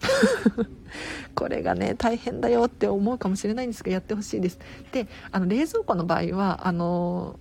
[1.34, 4.58] これがね大変だよって思うかもしれないんですがやってほしいです。
[4.90, 7.38] であの冷蔵庫の場合はあの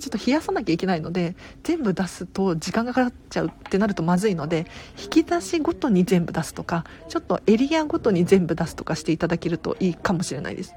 [0.00, 4.66] ちょっと冷やさなきゃいけないので全部出すと時間がかかっちゃうってなるとまずいので
[5.00, 10.74] 引き出しごとに全部出すとかちょっとエリアごとに全部出すとかしていただけるといいかもしれないです。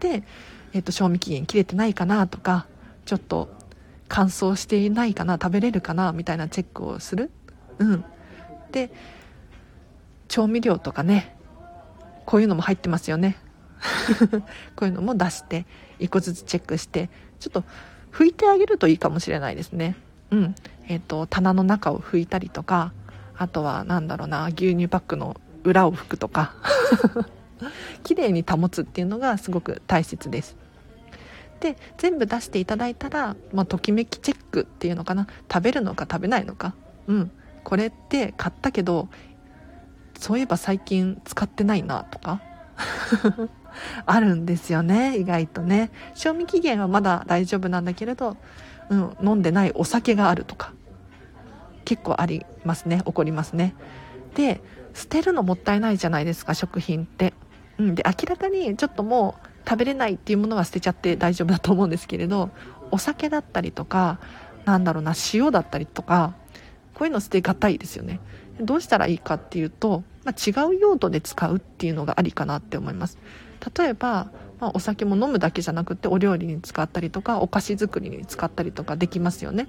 [0.00, 0.22] で、
[0.72, 2.66] えー、と賞味期限切れてないかなとか
[3.04, 3.48] ちょっと
[4.08, 7.30] 乾燥していないかな食べれるかなみたいなチェックをする。
[7.78, 8.04] うん。
[8.72, 8.90] で
[10.28, 11.34] 調味料とかね
[12.26, 13.36] こういうのも入ってますよね。
[14.76, 15.64] こういうのも出して
[16.00, 17.64] 1個ずつチェックしてちょっと
[18.12, 19.96] 拭いてあげるといいかもしれないですね。
[20.30, 20.54] うん。
[20.88, 22.92] えっ、ー、と棚の中を拭いたりとか
[23.36, 26.54] あとは何だろうな牛乳パックの裏を拭くとか。
[28.04, 30.56] 綺麗に保つっていうのがすごく大切です。
[31.60, 35.26] で全部出していただいたら、まあ、ときめきチェックっていうのかな。
[35.52, 36.74] 食べるのか食べないのか。
[37.08, 37.30] うん。
[37.64, 39.08] これって買ったけど
[40.18, 42.40] そういえば最近使ってないなとか。
[44.06, 45.90] あるんですよね意外とね。
[46.14, 48.36] 賞味期限はまだ大丈夫なんだけれど、
[48.90, 50.72] うん、飲んでないお酒があるとか
[51.84, 53.74] 結構ありますね起こりますね。
[54.34, 54.60] で
[54.94, 57.34] 捨てるのもったいないじゃないですか食品って、
[57.78, 62.50] うん、で明らかにちょっともう食べれないっていうものは捨てちゃって大丈夫だと思うんですけれど
[62.90, 64.18] お酒だったりとか
[64.64, 66.34] なんだろうな塩だったりとか
[66.94, 68.20] こういうの捨てがたいですよね。
[68.60, 73.18] どうしたらいいかっていうと、まあ、違う用途で使うっていうのがありかなって思います。
[73.76, 79.68] 例えば、まあ、お酒も飲むだけじゃなくてお料理に使ったりとかお菓子作りに使ったりとかできますよね。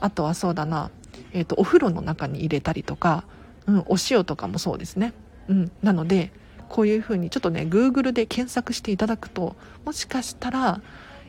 [0.00, 0.90] あとはそうだな、
[1.32, 3.24] えーと、お風呂の中に入れたりとか、
[3.66, 5.12] うん、お塩とかもそうですね、
[5.48, 6.32] うん、なので
[6.68, 10.80] こういうふうにちょっとね Google で検索していただくともしかしたら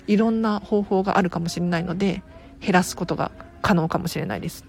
[0.07, 2.23] いろんな方法があるかもしれないので
[2.61, 4.65] 減らすことが可能かもしれないです。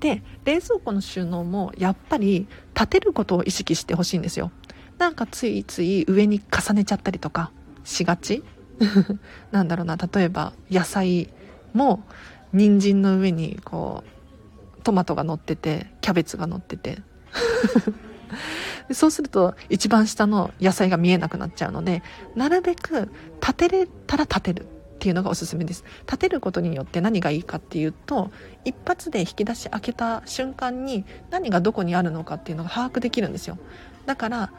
[0.00, 4.50] で冷蔵庫の収納もやっぱり立てることを意識してほしいんですよ。
[4.98, 7.50] なんかついつい上に重ねちゃったりとか
[7.84, 8.42] しがち？
[9.50, 9.96] なんだろうな。
[9.96, 11.28] 例えば野菜
[11.72, 12.04] も
[12.52, 16.98] 人参の上にこうトマトが乗っててキャベツが乗ってて。
[18.92, 22.02] そうすると一番下の野菜が見えなくなっちゃうので
[22.34, 24.66] なるべく立てれたら立てるっ
[24.98, 25.84] ていうのがおすすめです。
[26.06, 28.30] 立てることによって何がいいかっていうと
[28.64, 33.58] 一発で引き出し開けた瞬間に何がどこにあるのかっていうのが把握できるんですよ。
[34.06, 34.52] だから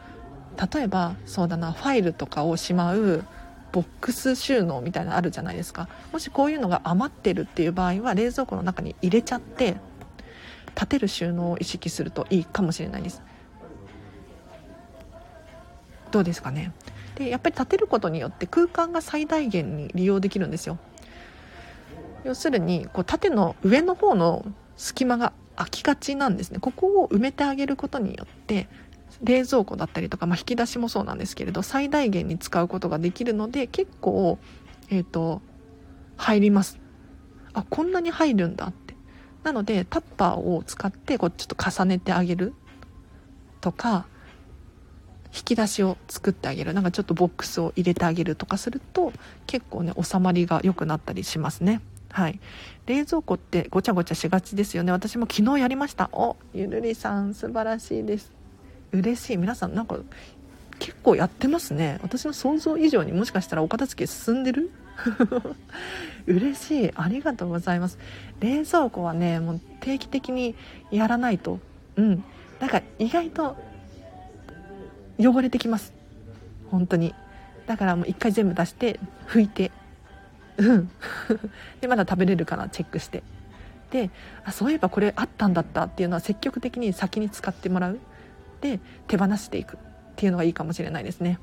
[0.58, 3.24] 例えばそうだなファイルとかをしまう
[3.72, 5.90] ボックス収納みたいなのあるじゃないですか。
[6.12, 9.78] もしこういうのが余ってるっていう場合は冷蔵庫の中に入れちゃって
[10.76, 13.22] 立てる収納を意識するといいかもしれないです。
[16.12, 16.72] どうですかね。
[17.16, 20.78] でやっぱり立てることによって空間が最大限に利用できるんですよ。
[22.24, 24.46] 要するにこう縦の上の方の
[24.78, 26.60] 隙間が空きがちなんですね。
[26.60, 28.68] ここを埋めてあげることによって
[29.24, 34.38] 冷蔵庫だったりとか、まあ、引き出しもそうなんですけれど最大限に使うことができるので結構
[34.90, 35.42] えっ、ー、と
[36.18, 36.80] 入ります。
[37.54, 38.96] あこんなに入るんだって。
[39.44, 42.54] なのでタッパーを使ってこうちょっと重ねてあげる。
[43.62, 44.06] とか
[45.34, 46.74] 引き出しを作ってあげる。
[46.74, 49.14] なんかちょっとボックスを入れてあげるとかすると
[49.48, 51.82] 結構ね収まりが良くなったりしますね。
[52.12, 52.40] はい。
[52.86, 54.92] 冷蔵庫ってごちゃごちゃしがちですよね。
[54.92, 56.10] 私も昨日やりました。
[56.12, 58.43] おゆるりさん素晴らしいです。
[58.94, 59.38] 嬉しい。
[59.38, 59.98] 皆さんなんか
[60.80, 62.00] 結構やってますね。
[62.04, 64.72] 私の想像以上にもしかしたらお片付け進んでる？
[66.28, 66.92] 嬉しい。
[66.96, 67.98] ありがとうございます。
[68.40, 70.56] 冷蔵庫はねもう定期的に
[70.92, 71.60] やらないと。
[71.96, 72.24] うん。
[72.60, 73.58] なんか意外と
[75.20, 75.94] 汚れてきます。
[76.70, 77.16] 本当に。
[77.66, 79.72] だからもう一回全部出して拭いて。
[80.58, 80.90] うん。
[81.82, 83.24] でまだ食べれるかなチェックして。
[83.90, 84.10] で
[84.44, 88.00] あそういえばこれあったんだったっていうのは積極的に先に使ってもらう。
[88.64, 89.80] で手放していくっ
[90.16, 91.38] ていうのがいいかもしれないですね。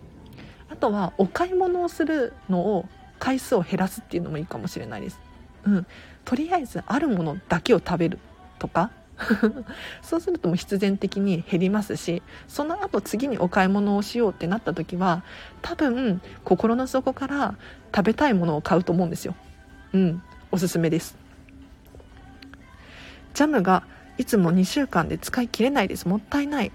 [0.71, 2.87] あとはお買い物をするのを
[3.19, 5.21] 回数を減らすっていうのもいいかもしれないです、
[5.65, 5.87] うん、
[6.25, 8.19] とりあえずあるものだけを食べる
[8.59, 8.91] とか。
[10.01, 15.25] そうするともう必然的に減りますしその後次にお買い物をしようってなった時は
[15.61, 17.55] 多分心の底から
[17.95, 19.35] 食べたいものを買うと思うんですよ。
[19.93, 20.23] うん。
[20.51, 21.19] おすすめです。
[23.35, 23.85] ジャムが
[24.17, 26.09] いつも2週間で使い切れないです。
[26.09, 26.73] もったいない。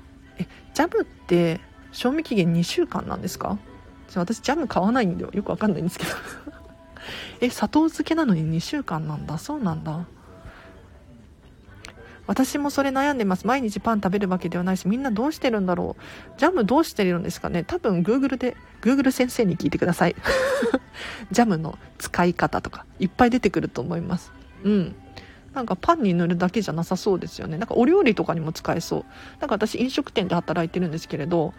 [0.75, 1.59] ジャムって
[1.91, 3.57] 賞味期限2週間なんですか？
[4.13, 6.11] 私ジャム買わないんでよくわかんないんですけど。
[7.41, 9.37] え砂糖漬けなのに2週間なんだ。
[9.37, 10.05] そうなんだ。
[12.27, 13.45] 私もそれ悩んでます。
[13.47, 16.39] 毎日パン食べるわけではないしみんなどうしてるんだろう？
[16.39, 17.63] ジャムどうしてるんですかね？
[17.63, 20.15] 多分 Google で Google 先生に聞いてください。
[21.31, 24.31] ジャムの使い方とかいっぱい出てくると思います。
[24.63, 24.95] うん。
[25.55, 27.57] なんかパンに塗るだけじゃなさそうですよね。
[27.57, 29.05] なんかお料理とかにも使えそう。
[29.39, 31.53] なんか私飲食店で働いてるんですけれど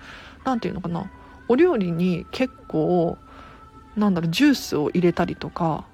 [0.44, 1.11] 何ていうのかな。
[1.49, 3.16] お料理に結構
[3.97, 5.86] なんだろうジュースを入れたりとか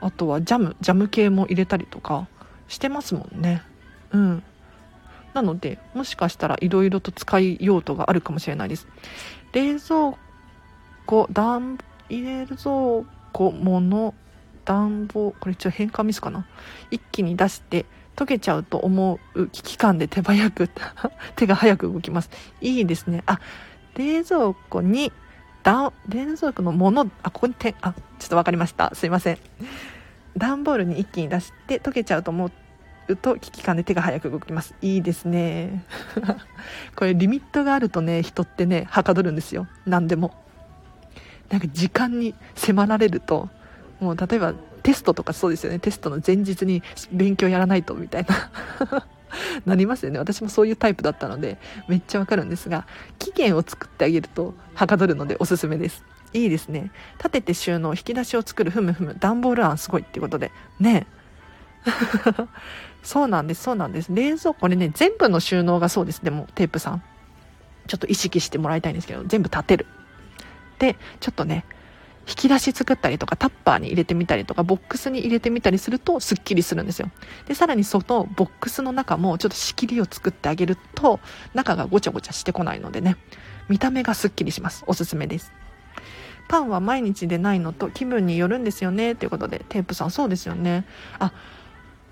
[0.00, 2.28] あとはジャムジャム系も入れたりとか
[2.68, 3.62] してますもんね。
[4.12, 4.42] うん。
[5.32, 8.86] なのでもしかしたらいろいろと使い用途があるかもしれないです。
[9.52, 10.14] 冷蔵
[11.06, 11.78] 庫暖
[12.10, 14.14] 入れる蔵庫物
[14.70, 16.46] 暖房これちょっと変換ミスかな？
[16.92, 20.70] 一気に出して溶けちゃうと思う危機感で手早く
[21.34, 22.30] 手が早く動きます。
[22.60, 23.24] いいですね。
[23.26, 23.40] あ
[23.96, 25.12] 冷蔵庫に
[25.64, 28.94] だ冷蔵庫のものあここに点あちょっと分かりました。
[28.94, 29.38] すいません。
[30.36, 32.50] 段ボールに一気に出して溶けちゃうと思
[33.08, 34.76] うと危機感で手が早く動きます。
[34.82, 35.84] いいですね。
[36.94, 39.66] これリミットがあるとね人ってねはかどるんですよ。
[39.84, 40.32] 何でも。
[41.48, 43.48] なんか時間に迫られると
[44.00, 45.78] もう例えばテストとかそうですよね。
[45.78, 46.82] テストの前日に
[47.12, 49.06] 勉強やらないとみたいな。
[49.64, 50.18] なりますよね。
[50.18, 52.86] 私もそういうタイプだったのでめっちゃわかるんですが
[53.18, 56.04] 期限を作ってあげるとはかどるのでおすすめです。
[56.32, 56.90] いいですね。
[57.18, 60.50] 立てて収納引き出しを作るふむふむ段ボール案すごいっていうことで。
[60.78, 61.06] ね。
[63.02, 64.08] そうなんですそうなんです。
[64.12, 66.24] 冷蔵庫れね全部の収納がそうです。
[66.24, 67.02] でもテープさん。
[67.86, 69.86] ちょっと意識してもらいたいんですけど全部立てる。
[70.78, 71.64] でちょっとね
[72.30, 77.10] 引き出し作ったりとかタッパーに入れてみたりとかボックスに入れてみたりするとすっきりするんですよ。
[77.46, 81.18] でさらにそのボックスの中もちょっと仕切りを作ってあげると
[81.54, 83.16] 中がごちゃごちゃしてこないのでね
[83.68, 84.84] 見た目がすっきりします。
[84.86, 85.52] おすすめです。
[86.48, 89.16] パンは毎日でないのと気分によるんですよね。
[89.16, 90.84] ということでテープさんそうですよね。
[91.18, 91.32] あ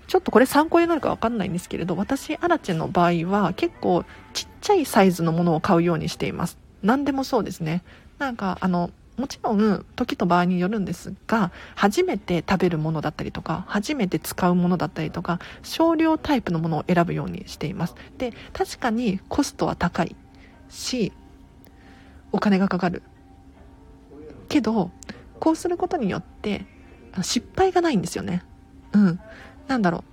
[0.07, 4.03] ちょっとこれ参考になるかわかんないんですけれど私アラチェの場合は結構
[4.33, 6.57] ちっちゃいサイズのものを買うようにしています。
[6.81, 7.83] 何でもそうですね。
[8.17, 17.95] なんかあのもちろん時と場合によるんですが初めて食べるものだったりとか初めて使うものだったりとか少量タイプのものを選ぶようにしています。
[18.17, 20.15] で確かにコストは高い
[20.69, 21.11] し
[22.31, 23.03] お金がかかる。
[24.47, 24.89] けど
[25.39, 26.65] こうすることによって
[27.21, 28.43] 失敗がないんですよね。
[28.93, 29.19] うん。
[29.67, 30.03] なんだろう。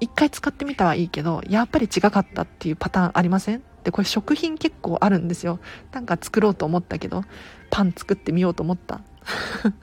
[0.00, 3.62] 一回使ってみたはいいけどやっぱり違かったっていうパターンありません？
[3.86, 5.60] でこれ食品結構あるんですよ。
[5.92, 7.22] なんか作ろうと思ったけど
[7.70, 9.00] パン作ってみようと思った。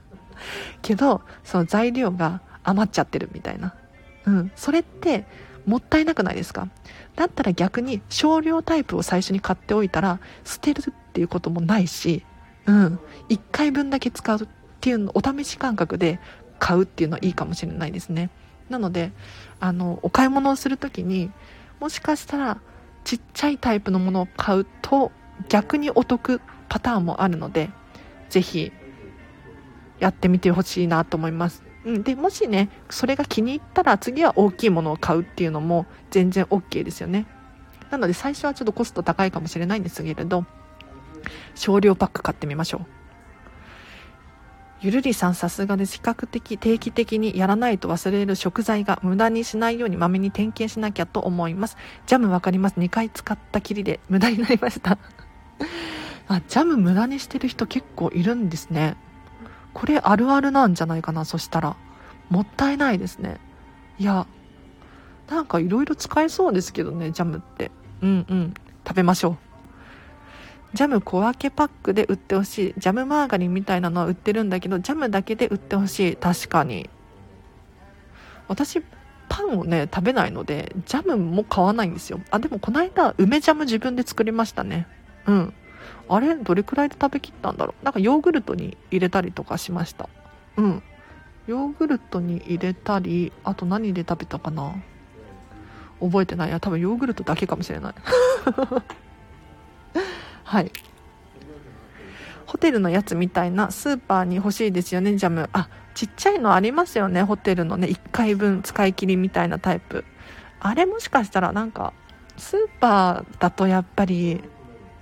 [0.82, 3.74] けどその材料が余っちゃってるみたいな。
[4.26, 4.52] うん。
[4.56, 5.24] それって
[5.64, 6.68] もったいなくないですか？
[7.16, 12.26] だったら逆に少量タイプを最初に買っておいたら捨てるっていうこともないし
[12.66, 12.98] うん。
[13.30, 14.46] 1回分だけ使うっ
[14.82, 16.20] ていうのお試し感覚で
[16.58, 18.28] 買うっていうのはいいかもしれないですね。
[18.68, 19.12] なので
[19.60, 21.30] あのお買い物をする時に
[21.80, 22.60] もしかしたら
[23.04, 25.12] ちっちゃいタイプのものを買うと
[25.48, 27.70] 逆にお得パターンもあるので
[28.30, 28.72] ぜひ
[30.00, 31.62] やってみてほしいなと思います。
[31.84, 37.26] うん、でもしねそれが気に入ったら次は大きいものを買うっていうのも全然 OK ですよね
[37.90, 40.46] なので最初はちょっとコスト高いかもしれないんですけれど
[41.54, 42.86] 少量パック買ってみましょう
[44.84, 45.94] ゆるりさんさすがです。
[45.94, 51.78] 比較的定期的にやらないと忘れる食材が無駄にしないようにまめに点検しなきゃと思います。
[52.06, 52.78] ジャムわかります。
[52.78, 54.98] 2回使ったきりで無駄になりました。
[56.28, 58.98] あ、ジャム無駄にしてる人結構いるんですね。
[59.72, 61.76] これあるあるなんじゃないかな、そしたら。
[62.28, 63.38] もったいないですね。
[63.98, 64.26] いや、
[65.30, 67.70] なんかいろいろ使えそうですけどね、ジャムって。
[68.02, 68.54] うんうん。
[68.86, 69.43] 食べましょう。
[70.74, 72.74] ジャム小分けパックで売ってほしい。
[72.76, 76.16] ジャムマーガリンみたいなのは売ってるんだけどジャムだけで売ってほしい。
[76.16, 76.90] 確かに。
[78.48, 78.82] 私
[79.28, 82.20] パンをね食べないのでジャムも買わないんですよ。
[82.30, 84.88] あでもこの間梅ジャム自分で作りましたね。
[85.26, 85.54] うん。
[86.08, 87.84] あれどれくらいで食べきったんだろう。
[87.84, 90.08] なんかヨーグルトに入れたりとかしました。
[90.56, 90.82] うん。
[91.46, 94.74] ヨーグルトに入れたりあと何で食べたかな。
[96.00, 96.50] 覚えてない。
[96.50, 97.94] や多分ヨーグルトだけかもしれない。
[100.44, 100.70] はい。
[102.46, 105.48] ホテルのやつみたいなスーパーに欲しいですよねジャム。
[105.52, 107.88] あちっちゃいのありますよねホテルのね。
[107.88, 110.04] 1回分使い切りみたいなタイプ。
[110.60, 111.92] あれもしかしたらなんか
[112.36, 114.42] スーパーだとやっぱり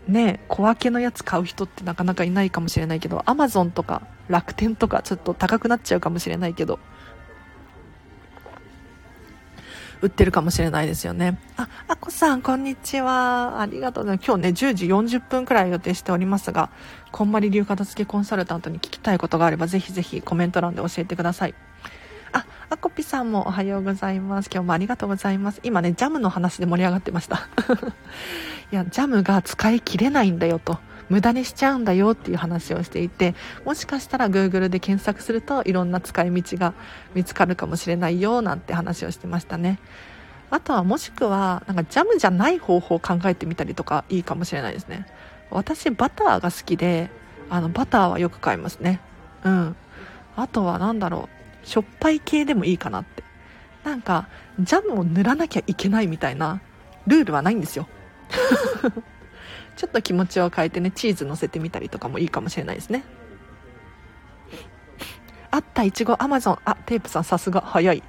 [0.09, 6.79] ね小分けのやつ買う人ってなかなかいないかもしれないけどアマゾンとか楽天とかちょっと高くなっちゃうかもしれないけど
[10.03, 11.39] 売ってるかもしれないですよね。
[11.57, 13.61] あ、あこさん、こんにちは。
[13.61, 14.27] ありがとうございます。
[14.27, 14.87] 今日ね、10時
[15.19, 16.71] 40分くらい予定しておりますが、
[17.13, 21.55] こんまり流片付けコンサルタントに聞きたいことがあれば、ぜひぜひコメント欄で教えてください。
[22.33, 24.51] あ、あこぴさんもおはようございます。
[24.53, 25.61] 今日もありがとうございます。
[25.63, 27.49] 今ね、ジャムの話で盛り上がってました。
[28.73, 30.81] いや、ジャムが使い切れないんだよと。
[31.13, 33.35] 無駄にしちゃうんだよっていう話をしていて
[33.67, 36.73] もしかしたら Google で検索するといろんな使い道が
[37.15, 39.79] 見つかるかもしれないよなんて話をしてましたね。
[40.51, 45.07] あとはもしくはなんかジャムじゃない方法を考えてみたりとかいいかもしれないですね。
[45.51, 47.11] 私バターが好きで
[47.51, 49.01] あのバターはよく買いますね。
[49.45, 49.77] うん。
[50.35, 51.29] あとは何だろ
[51.63, 51.67] う。
[51.67, 53.23] しょっぱい系でもいいかなって。
[53.85, 56.63] なんかジャムを塗らなきゃいけないみたいな
[57.07, 57.87] ルールはないんですよ。
[59.83, 63.03] ちょっと気持ちを変えてね、チーズ乗せてみたりとかもいいかもしれないですね。
[65.51, 66.59] あったいちごアマゾン。
[66.65, 67.63] あ、テープさんさすが。
[67.63, 68.05] 早い。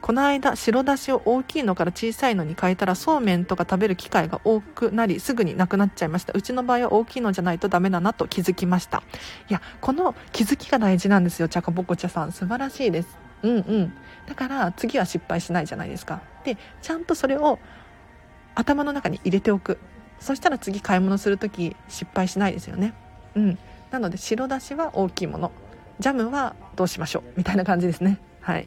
[0.00, 6.32] この間白だしを大きいのから小さいのに変えたらそうめんとか食べる機会が多くなりすぐになくなっちゃいました。
[6.32, 9.04] うちの場合は大きいのじゃないとダメだなと気づきました。
[9.48, 12.32] いやこの気づきが大事なんですよチャカボコチャさん。
[12.32, 13.16] 素晴らしいです。
[13.44, 13.92] うんうん。
[14.26, 16.22] だから次は失敗しないじゃないですか。
[16.42, 17.60] でちゃんとそれを
[18.56, 19.78] 頭の中に入れておく。
[20.24, 22.94] そしたら次買い物する時失敗しないですよね。
[23.34, 23.58] うん。
[23.90, 25.52] なので白だしは大きいもの。
[26.00, 28.18] ジャムはどうしましょうみたいな感じですね。
[28.40, 28.66] はい。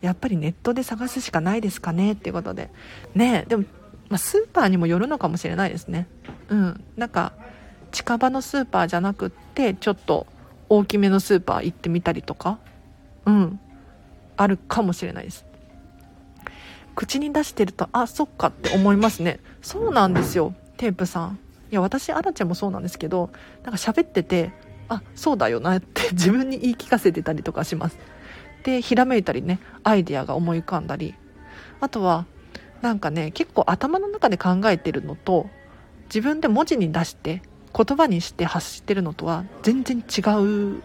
[0.00, 2.70] やっぱりネットで探すしかないですかねっていうことで。
[3.14, 3.62] ねでも、
[4.08, 6.08] まあ、スーパーにもよるのかもしれないですね。
[6.48, 6.84] うん。
[6.96, 7.32] なんか
[7.92, 10.26] 近場のスーパーじゃなくってちょっと
[10.68, 12.58] 大きめのスーパー行ってみたりとか。
[13.24, 13.60] うん。
[14.36, 15.46] あるかもしれないです。
[16.96, 19.38] 口に出してるとあそっかって思いますね。
[19.62, 21.38] そうなんですよテープさん。
[21.70, 23.30] いや私アラちゃんもそうなんですけど
[23.62, 24.52] なんか喋ってて
[24.88, 27.98] あそうだよなって 自分に言い聞かせてたりとかします。
[28.64, 31.14] でひらめいたりねアイデアが思い浮かんだり。
[31.80, 32.24] あとは
[32.80, 35.48] なんかね結構頭の中で考えてるのと
[36.06, 37.42] 自分で文字に出して
[37.76, 40.22] 言葉にして発してるのとは全然違
[40.78, 40.82] う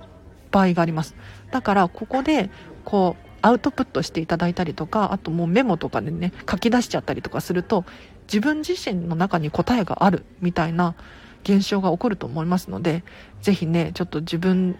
[0.52, 1.16] 場合があります。
[1.52, 2.50] だからここで
[2.84, 7.86] こうアウトプットしていただいたりとかあともうメモとかでね書き出しちゃったりとかすると
[8.24, 10.96] 自分自身の中に答えがあるみたいな
[11.44, 13.04] 現象が起こると思いますので
[13.42, 14.78] 是非ねちょっと自分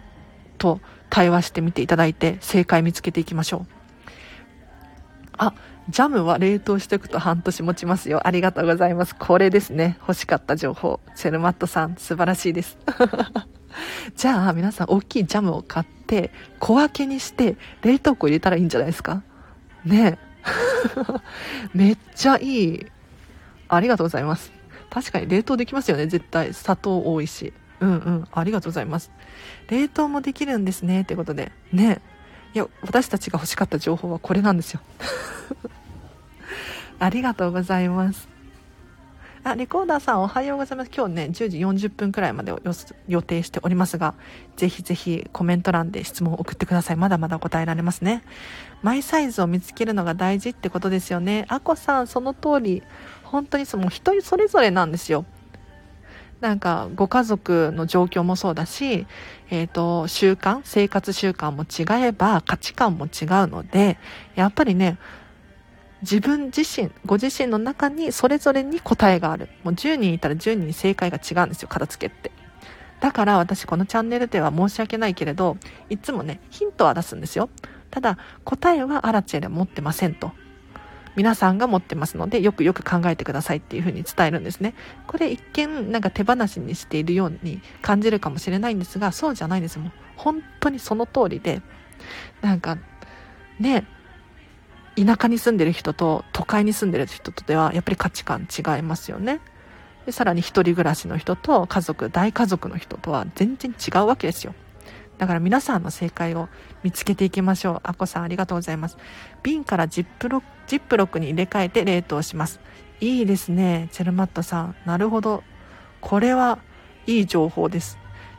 [0.58, 3.66] と対話してみていただいて正解見つけていきましょう
[5.38, 5.54] あ
[5.88, 8.26] ジャムは冷凍しておくと半年持ちますよ。
[8.26, 9.16] ありがとうございます。
[9.16, 9.96] これですね。
[10.00, 11.00] 欲しかった情報。
[11.16, 12.78] セルマットさん、素晴らしいです。
[14.16, 19.22] じゃあ、皆さん、大きいジャムを買って、小分けにして、冷凍庫入れたらいいんじゃないですか？
[19.84, 20.18] ね
[21.74, 22.86] めっちゃいい。
[23.68, 24.52] ありがとうございます。
[24.90, 26.52] 確かに冷凍できますよね、絶対。
[26.54, 27.52] 砂糖多いし。
[27.80, 28.28] うんうん。
[28.30, 29.10] ありがとうございます。
[29.68, 31.02] 冷凍もできるんですね。
[31.02, 31.52] ってことで。
[31.72, 32.00] ね。
[32.54, 34.80] いや、私たちが欲しかった情報はこれなんですよ。
[37.00, 38.28] ありがとうございます。
[39.44, 40.90] あ、レコーダーさんおはようございます。
[40.96, 42.60] 今日ね、10時40分くらいまでを
[43.08, 44.14] 予定しておりますが、
[44.56, 46.96] ぜひぜひコメント欄で質問を送ってください。
[46.96, 48.22] まだまだ答えられますね。
[48.82, 51.44] マイサイズを見つけるのが大事ってことですよね。
[51.48, 52.84] あこさん、その通り、
[53.24, 55.24] 本当にその人それぞれなんですよ。
[56.40, 59.06] なんかご家族の状況もそうだし、
[59.50, 63.08] えっ、ー、と、習慣、生活習慣も違えば価値観も違う
[63.48, 63.98] ので、
[64.36, 64.98] やっぱりね、
[66.02, 69.48] 自分自身、ご自身の中にそれぞれに答えがある。
[69.62, 72.32] もう10人いたら10人に正解が違うんですよ、片付けって。
[73.00, 75.56] だから私このチャンネルでは申し訳ないけれど、
[75.90, 77.50] いつもね、ヒントは出すんですよ。
[77.90, 80.32] ただ、答えはアラチェで持ってませんと。
[81.14, 84.74] 皆さんが持ってますので、よくよく考えてくださいっていうふうに伝えるんですね。
[85.06, 89.92] これ一見なんか手放しにしているように感じるかもしれないんですが、そうじゃないんですもん。
[90.16, 91.60] 本当にその通りで、
[92.40, 92.78] なんか、
[93.60, 93.84] ね、
[94.96, 99.40] 田舎に住んでる人と都会に住んでる人とではやっぱり価値観違いますよね。
[100.06, 104.54] でさらに一人暮らしの人と家族、大家族の人とは全然違うわけですよ。
[105.18, 106.48] だから皆さんの正解を
[106.82, 107.80] 見つけていきましょう。
[107.84, 108.96] あこさんありがとうございます。
[109.42, 112.60] 瓶からジップロジップロックに入れ替えて冷凍します。
[113.00, 114.76] いいですねチェルマットさん。
[114.84, 115.44] なるほど。
[116.00, 116.58] これは
[117.06, 117.98] いい情報です。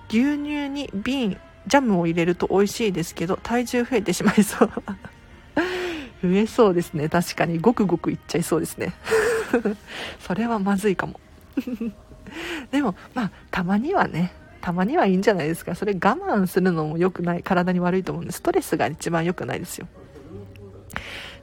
[0.09, 1.37] 牛乳に瓶
[1.67, 4.71] ジャムを入れると美味しいですけど体重増えてしまいそう。
[6.23, 7.09] 増えそうですね。
[7.09, 7.59] 確かに。
[7.59, 8.93] ごくごくいっちゃいそうですね。
[10.25, 11.19] それはまずいかも。
[12.71, 14.33] でもまあたまにはね。
[14.61, 15.75] たまにはいいんじゃないですか。
[15.75, 17.43] それ我慢するのも良くない。
[17.43, 19.87] 体に悪いと思うんでストレスが一番良くないですよ。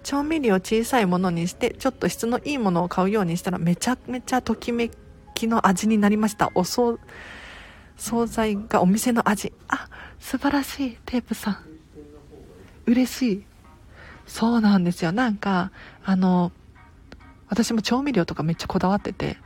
[0.03, 4.91] 調味料小さいものにしてちょっと質のいいものを買うようにしたらめちゃめちゃときめ
[5.35, 6.51] きの味になりました。
[6.55, 6.99] お惣
[8.27, 9.53] 菜がお店の味。
[9.69, 10.99] あ素晴らしい。
[11.05, 11.57] テープさん。
[12.87, 13.50] 嬉しい。
[14.31, 15.11] そうなんですよ。
[15.11, 15.73] なんか
[16.05, 16.53] あの
[17.49, 19.37] 私も調味料とかめっちゃこだわってて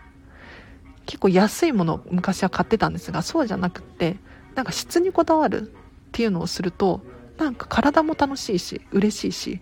[1.06, 4.16] 結構安いものを昔は買ってたんですがそうじゃなくって
[4.54, 5.74] なんか質にこだわるっ
[6.12, 7.00] ていうのをすると
[7.38, 9.60] なんか体も楽しいし嬉しいし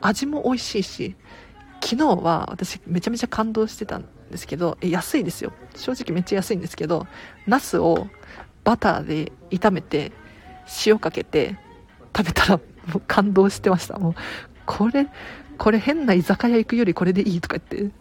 [0.00, 1.14] 味も美味しいし
[1.80, 5.52] 昨日は私めちゃめちゃ感動してたんですけどえ安いですよ。
[5.76, 7.06] 正直めっちゃ安いんですけど
[7.46, 8.08] ナスを
[8.64, 10.10] バターで炒めて
[10.84, 11.56] 塩かけて
[12.16, 13.98] 食べたらもう感動してました。
[13.98, 14.14] もう
[14.66, 15.06] これ
[15.58, 17.94] これ変な居酒屋行くよりこれでいいとか言って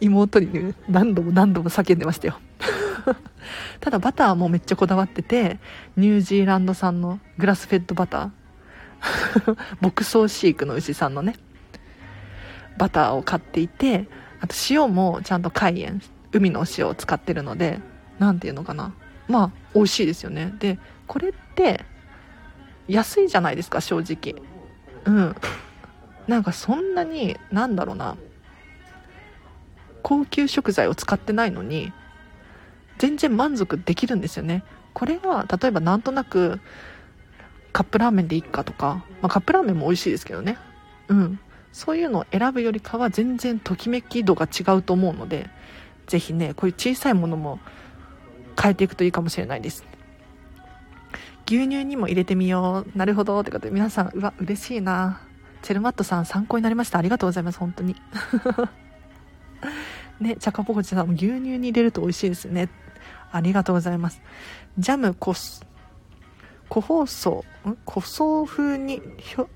[0.00, 2.38] 妹にね何度も何度も叫んでましたよ。
[3.80, 5.58] ただバターもめっちゃこだわってて
[5.96, 8.30] ニュージーランド産のグラスフェッドバター。
[9.80, 11.34] 牧草飼育の牛さんのね
[12.78, 14.08] バターを買っていて
[14.40, 16.00] あと塩もちゃんと海塩
[16.32, 17.80] 海の塩を使ってるので
[18.18, 18.94] 何ていうのかな。
[19.28, 20.54] まあ美味しいですよね。
[20.58, 21.84] でこれって
[22.88, 24.42] 安いじゃないですか正直。
[25.04, 25.36] うん。
[26.26, 28.16] なんかそんなになんだろうな。
[30.02, 31.90] 高級食材を使ってないのに
[32.98, 34.62] 全然満足できるんですよね。
[34.92, 36.60] これは例えばなんとなく
[37.72, 40.58] カップラーメンでいいかとか、まあ、カップラーメンも美味しいですけどね。
[41.08, 41.40] うん。
[41.72, 45.50] そういうのを選ぶよりかは全然ときめき度が違うと思うので
[46.06, 47.58] ぜひねこういう小さいものも
[48.60, 49.84] 変えていくといいかもしれないです。
[51.46, 52.98] 牛乳にも入れてみよう。
[52.98, 53.40] なるほど。
[53.40, 55.20] ってことで皆さんうわ嬉しいな。
[55.62, 56.98] チェルマットさん参考になりました。
[56.98, 57.58] ありがとうございます。
[57.58, 57.96] 本当に。
[60.20, 62.68] ねチャカポコチさんも牛乳に入れると美味しいですね。
[63.32, 64.20] ありがとうございます。
[64.78, 65.64] ジャムコス
[66.68, 67.76] 個包装ん？
[67.84, 69.02] 個装風に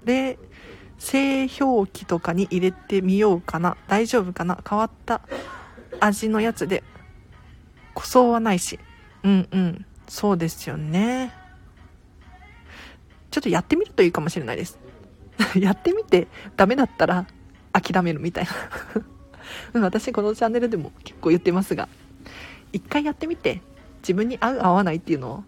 [0.05, 0.39] 冷
[0.99, 3.77] 製氷機とかに入れてみようかな。
[3.87, 4.59] 大丈夫かな？
[4.69, 5.21] 変わった
[6.01, 6.83] 味のやつで。
[7.95, 8.79] 個装はないし。
[9.25, 9.87] うんうん。
[10.09, 11.33] そうですよね。
[13.31, 14.79] ちょっとやってみるといいかもしれないです。
[15.57, 17.27] やってみてダメだったら
[17.73, 18.45] 諦めるみたい
[19.73, 19.81] な。
[19.81, 21.89] 私このチャンネルでも結構言ってますが
[22.73, 23.63] 一回やってみて
[24.03, 25.45] 自分に合う合わないっていうのを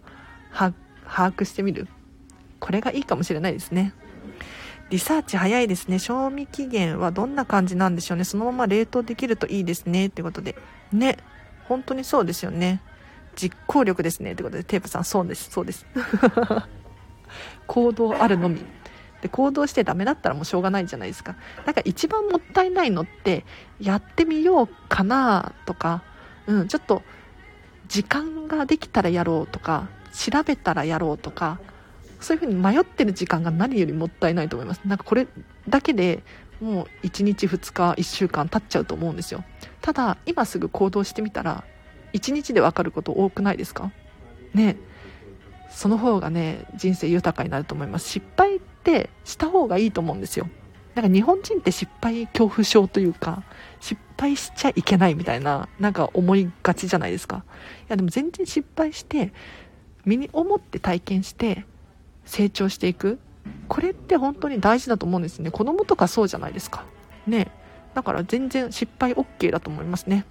[0.53, 0.73] 把
[1.07, 1.87] 握してみる。
[2.59, 3.93] これがいいかもしれないですね。
[4.91, 5.99] リサーチ早いですね。
[5.99, 8.25] 賞味期限はどんな感じなんでしょうね。
[8.25, 10.07] そのまま冷凍できるといいですね。
[10.07, 10.55] ってことで。
[10.91, 11.17] ね。
[11.63, 12.81] 本当にそうですよね。
[13.35, 14.33] 実行力ですね。
[14.33, 14.63] ってことで。
[14.65, 15.49] テープさんそうです。
[15.49, 15.85] そうです。
[17.67, 18.63] 行動あるのみ。
[19.21, 21.35] で行動してダメだったらもうしょうがないじゃないですか。
[21.65, 23.45] だから一番もったいないのって
[23.79, 26.01] やってみようかなとか、
[26.47, 27.03] うん、ちょっと
[27.87, 31.59] 時間ができたらやろうとか調べたらやろうとか
[32.19, 34.81] そういうふうに迷ってる時間が何よりもったいないと思います。
[34.85, 35.27] なんかこれ
[35.69, 36.23] だけで
[36.59, 39.43] もう1日2日1週間経っちゃうと思うんですよ。
[39.81, 41.63] ただ今すぐ行動してみたら
[42.13, 43.91] 1日で分かること多くないですか？
[44.55, 44.77] ね。
[45.71, 48.09] その方がね人生豊かになると思います。
[48.09, 50.47] 失敗ってした方がいいと思うんですよ。
[50.93, 53.43] なんか日本人って失敗恐怖症というか
[53.79, 57.43] 失敗しちゃいけないみたいななんか思いがちじゃないですか。
[57.83, 59.33] いやでも全然失敗して
[60.05, 61.65] 身に思って体験して
[62.25, 63.19] 成長していく。
[63.67, 65.49] これって本当に大事だと思うんですね。
[65.49, 66.85] 子供とかそうじゃないですか。
[67.25, 67.49] ね。
[67.93, 70.25] だから全然失敗 OK だと思いますね。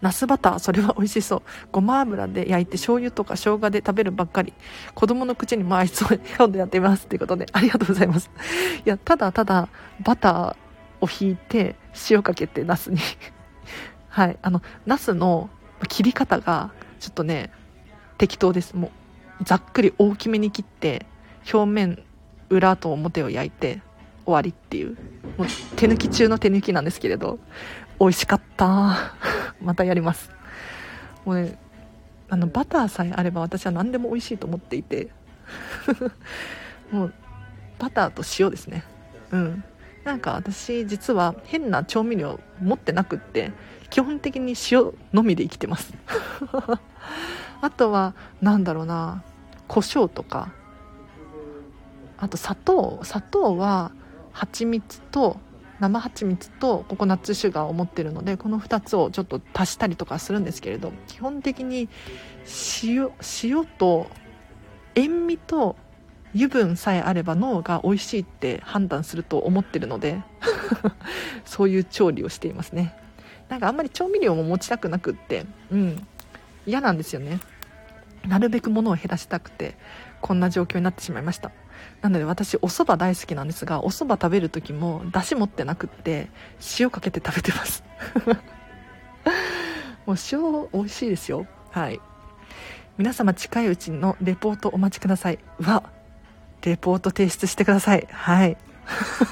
[0.00, 1.42] ナスバターそれは 美味しそう。
[1.70, 4.52] ごま油で焼いて醤油とか生姜で食べるばっかり。
[4.94, 7.46] 子供の口にも合いそう今度やってみますっていうことで。
[7.52, 8.30] ありがとうございます。
[8.84, 9.68] いやただただ
[10.02, 10.56] バター
[11.00, 11.76] をひいて
[12.10, 12.98] 塩かけてナスに。
[14.08, 14.38] はい。
[14.42, 15.50] あのナスの
[15.88, 17.50] 切り方がちょっとね
[18.18, 18.74] 適当です。
[18.74, 18.90] も
[19.40, 21.06] うざっくり大きめに切って
[21.52, 22.02] 表面
[22.48, 23.80] 裏と表を焼いて
[24.24, 24.96] 終わりっていう。
[25.36, 25.46] もう
[25.76, 27.38] 手抜き中の手抜きなんですけれど。
[28.00, 29.14] 美味しかった。
[29.60, 30.30] またやります。
[31.26, 31.58] もうね
[32.30, 35.10] あのバターさえあれば私は何でも美味しいと思っていて。
[36.90, 37.14] もう
[37.78, 38.84] バターと塩ですね。
[39.32, 39.64] うん。
[40.04, 43.52] なんか私実は変な調味料持ってなくって
[43.90, 45.92] 基本的に塩のみで生きてます。
[47.60, 49.22] あとは何だろうな
[49.68, 50.52] 胡椒とか。
[52.16, 53.00] あと砂糖。
[53.02, 53.92] 砂糖は
[54.32, 55.38] 蜂蜜と
[55.80, 61.88] 生蜂蜜とココナッツシュガーを持ってるのでこの2つをちょっと足したりとかするんですけれど基本的に
[62.82, 63.10] 塩
[63.42, 64.06] 塩と
[64.94, 65.76] 塩味と
[66.34, 70.22] 油分さえあれば脳が美味しいって判断すると思ってるので
[71.44, 72.94] そういう調理をしていますね。
[73.48, 76.06] なんかあんまり調味料も持ちたくなくってうん
[76.66, 77.40] 嫌なんですよね。
[78.28, 79.76] なるべく物を減らしたくて
[80.20, 81.50] こんな状況になってしまいました。
[82.02, 86.30] なので私お蕎麦大好きなんですがお蕎麦食べる時も出汁持ってなくって
[86.78, 87.84] 塩かけて食べてます。
[90.06, 91.46] もう塩美味しいですよ。
[91.70, 92.00] はい。
[92.96, 95.38] 皆様近いうちのレポートお待ちください。
[95.64, 95.82] わ
[96.62, 98.06] レポート提出してください。
[98.10, 98.56] はい。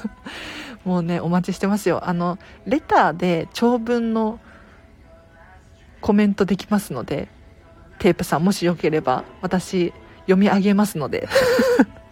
[0.85, 2.07] もうねお待ちしてますよ。
[2.07, 4.39] あのレターで長文の
[6.01, 7.27] コメントできますので
[7.99, 11.27] テープさんもしよければ私読み上げますので。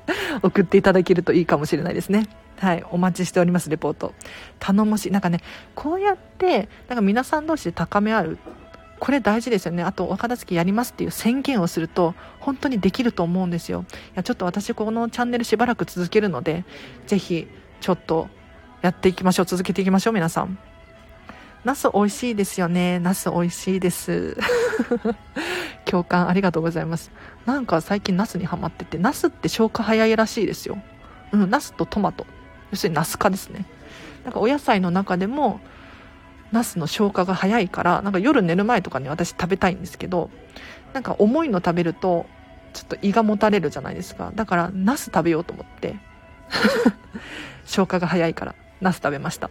[0.41, 2.27] 送っていただけるといいかもしれないですね。
[2.59, 4.13] はいお待ちしておりますレポート。
[4.59, 5.11] 頼もしい。
[5.11, 5.41] なんかね
[5.75, 8.37] こうやってなんか皆さん同士で高め合う
[8.99, 9.83] これ大事ですよね。
[9.83, 13.85] あとお片付けやりますっていう宣言をすると本当にできると思うんですよ。
[13.89, 16.65] いやちょっと私このチャンネルしばらく続けるので
[17.05, 17.47] ぜひ
[17.79, 18.27] ちょっと
[18.81, 20.57] やっていきましょう続けていきましょう皆さん。
[21.63, 22.99] ナス美味しいですよね。
[22.99, 24.37] ナス美味しいです。
[25.85, 27.11] 共感ありがとうございます。
[27.45, 30.77] なんか最近ナスにハマっててナスって消化早いらしいですよ。
[31.31, 32.25] うんナスとトマト。
[32.71, 33.65] 要するにナス科ですね。
[34.23, 35.59] なんかお野菜の中でも
[36.51, 40.29] ナスの消化が早いからなんか夜寝る前とかに私食べたいんですけど
[40.93, 42.25] なんか重いの食べると
[42.73, 44.31] ちょっと胃がもたれるじゃないですか。
[44.35, 45.95] だからナス食べようと思って
[47.65, 49.49] 消化が早いからナス食べました。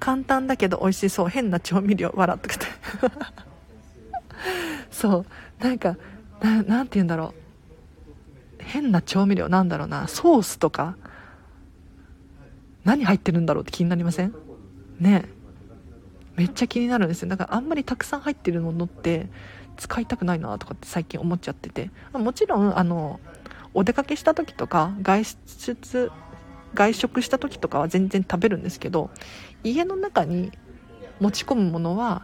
[0.00, 1.28] 簡単だけど美味しそう。
[1.28, 2.66] 変な調味料笑ってくて。
[4.90, 5.18] そ
[5.60, 5.64] う。
[5.64, 5.96] なんか
[6.42, 7.34] なんて言うんだろ
[8.58, 8.62] う。
[8.62, 10.08] 変な調味料なんだろうな。
[10.08, 10.96] ソースとか。
[12.84, 14.34] 何入ってるんだろうって気になりません？
[14.98, 15.26] ね。
[16.36, 17.28] めっちゃ気になるんですよ。
[17.28, 19.28] だからあんまりたくさん入ってるものって
[19.76, 21.90] 使いたくないなとかって最近思っちゃってて。
[22.14, 23.20] もちろんあの
[23.74, 26.10] お出かけした時とか外出
[26.74, 29.10] 外食した時とかは全然食べるんですけど
[29.64, 30.52] 家の中に
[31.20, 32.22] 持ち込むものは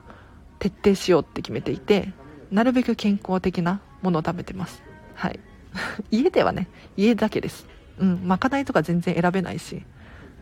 [0.59, 2.09] 徹底しようって決めていて
[2.51, 4.83] なるべく健康的なものを食べてます。
[5.15, 5.41] はい。
[6.11, 7.67] 家ではね家だけです。
[7.99, 8.21] うん。
[8.25, 9.83] まかないとか全然選べないし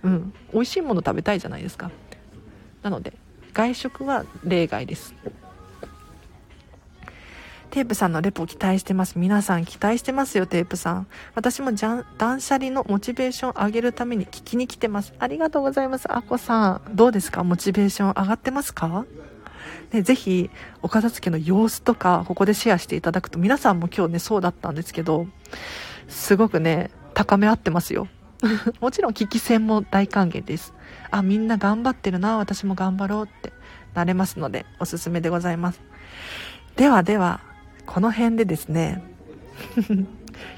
[0.03, 0.33] うん。
[0.53, 1.91] 美味しいもの食べたいじゃないですか。
[2.83, 3.15] なので
[3.53, 5.15] 外食は例外です。
[7.75, 9.19] テープさんのレポ期待してます。
[9.19, 11.09] 皆さん期待してますよ、テープさん。
[11.35, 15.13] 私もじゃん断捨離のモチベーション上げるために聞きに来てます。
[15.19, 16.07] ありがとうございます。
[16.09, 16.95] あこさん。
[16.95, 17.43] どうですか？
[17.43, 19.05] モチベーション上がってますか？
[19.91, 20.51] ね、ぜひ、
[20.83, 25.27] お片付けの様子とか、ここでシェアしていただくと、皆さんも今日ね、そうだったんですけど、
[26.07, 28.07] すごくね、高め合ってますよ。
[28.81, 30.75] もちろん聞き戦も大歓迎です。
[31.11, 33.53] あ、みんな頑張ってるな、私も頑張ろうって
[33.95, 35.81] なれますので、おすすめでございます。
[36.77, 37.41] ではでは、
[37.87, 39.03] この辺でですね、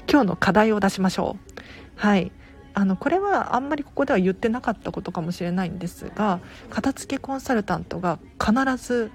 [0.09, 1.61] 今日の課題を出しましょう。
[1.95, 2.31] はい。
[2.73, 9.09] あのこれはあんまりここでは言ってなかったことかもしれないんですが片付けコンサルタントが必ず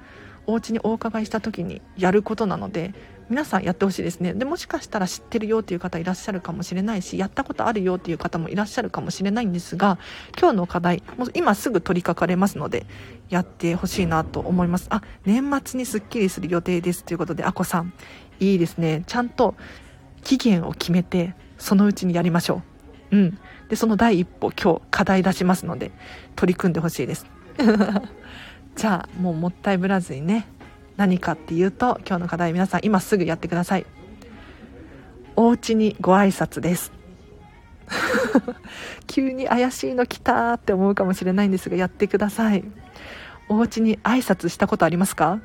[0.49, 2.93] お家にお伺いした時にやることなので
[3.29, 4.35] 皆さんやってほしいですね。
[4.35, 9.99] でもしかしたら知ってるよっていう方いらっしゃるかもしれないしやったことあるよっていう方もいらっしゃるかもしれないんですが
[10.39, 12.87] 今日の課題もう今すぐ取り掛かれますので
[13.29, 14.87] やってほしいなと思います。
[14.91, 17.93] あ年末にすっきりする予定ですということであこさん
[18.41, 19.05] いいですね。
[19.07, 19.55] ちゃんと
[20.25, 22.63] 期限を決めてそのうちにやりましょ
[23.11, 23.17] う。
[23.17, 23.39] うん。
[23.69, 25.93] でその第一歩今日課題出しますので
[26.37, 27.27] 取り組んでほしいです。
[28.77, 30.47] じゃあもうもったいぶらずにね。
[31.03, 33.87] 何かっていうと今日の課題皆さん今すぐやってください。
[35.35, 36.93] お家にご挨拶です。
[39.09, 42.63] 急に怪しいの来たって思うかもしれないんですがやってください。
[43.49, 45.41] お家に挨拶したことありますか？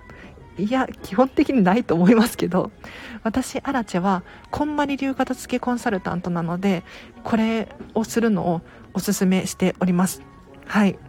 [0.60, 2.70] いや基本的にないと思いますけど。
[3.24, 6.84] 私アラチェはこんまり流片付けコンサルタントなので
[7.24, 8.62] これをするのを
[8.93, 10.22] おすすめしております。
[10.68, 10.99] はい。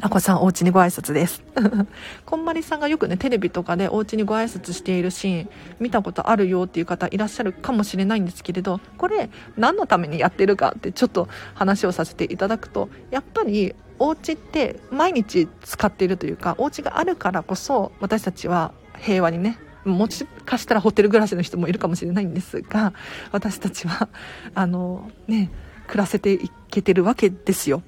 [0.00, 1.42] あこさんお家にご挨拶です。
[2.24, 5.48] こんまりさんがよくねテレビとかでお家にご挨拶しているシーン
[5.80, 22.92] 見たことあるよっていう方いらっしゃるかもしれないんですけれどこれ何のためにやってるかってちょっと話をさせていただくとやっぱりお家って毎日使っているというかお家があるからこそ私たちは平和にねもしかしたらホテル暮らしの人もいるかもしれないんですが
[23.32, 24.08] 私たちは
[24.54, 25.50] あのね
[25.88, 27.82] 暮らせていけてるわけですよ。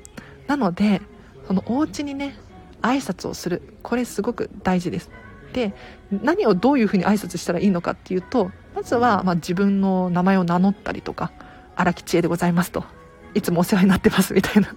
[0.48, 1.00] なので
[1.50, 2.36] そのお家にね
[2.80, 3.60] 挨拶をする。
[3.82, 5.10] これすごく大事です。
[5.52, 5.74] で
[6.12, 11.32] 何をどういうふうに挨拶したらいいのかっていうとまずは、まあ、自分の名前を名乗ったりとか
[11.74, 12.84] 荒木千恵でございますと
[13.34, 14.76] いつもお世話になってますみたいな。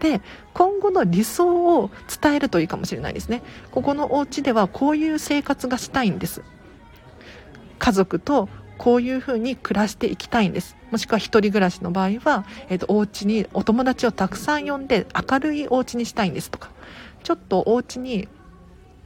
[0.00, 0.22] で
[0.54, 1.90] 今後の理想を
[2.22, 3.42] 伝えるといいかもしれないですね。
[3.70, 6.42] ここのお家ではこういう生活がしたいんです。
[7.78, 8.48] 家族と
[8.78, 10.78] こういう風に暮らしていきたいんです。
[10.90, 16.70] もしくは一人暮らしの場合は、えーと、お家にお友達をたくさん呼んで明るいお家にしたいんですとか。
[17.22, 18.28] ちょっとお家に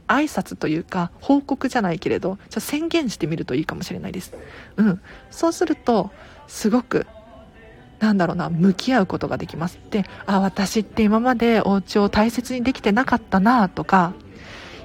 [0.07, 4.33] 挨拶というか報告じゃないけれどちょ宣言してみるといいかもしれないです。
[4.77, 5.01] うん。
[5.31, 6.11] そうすると
[6.47, 7.07] すごく
[7.99, 9.79] なんだろうな向き合うことができます。
[9.89, 14.13] であ私って今までお家を大切にできてなかったなとか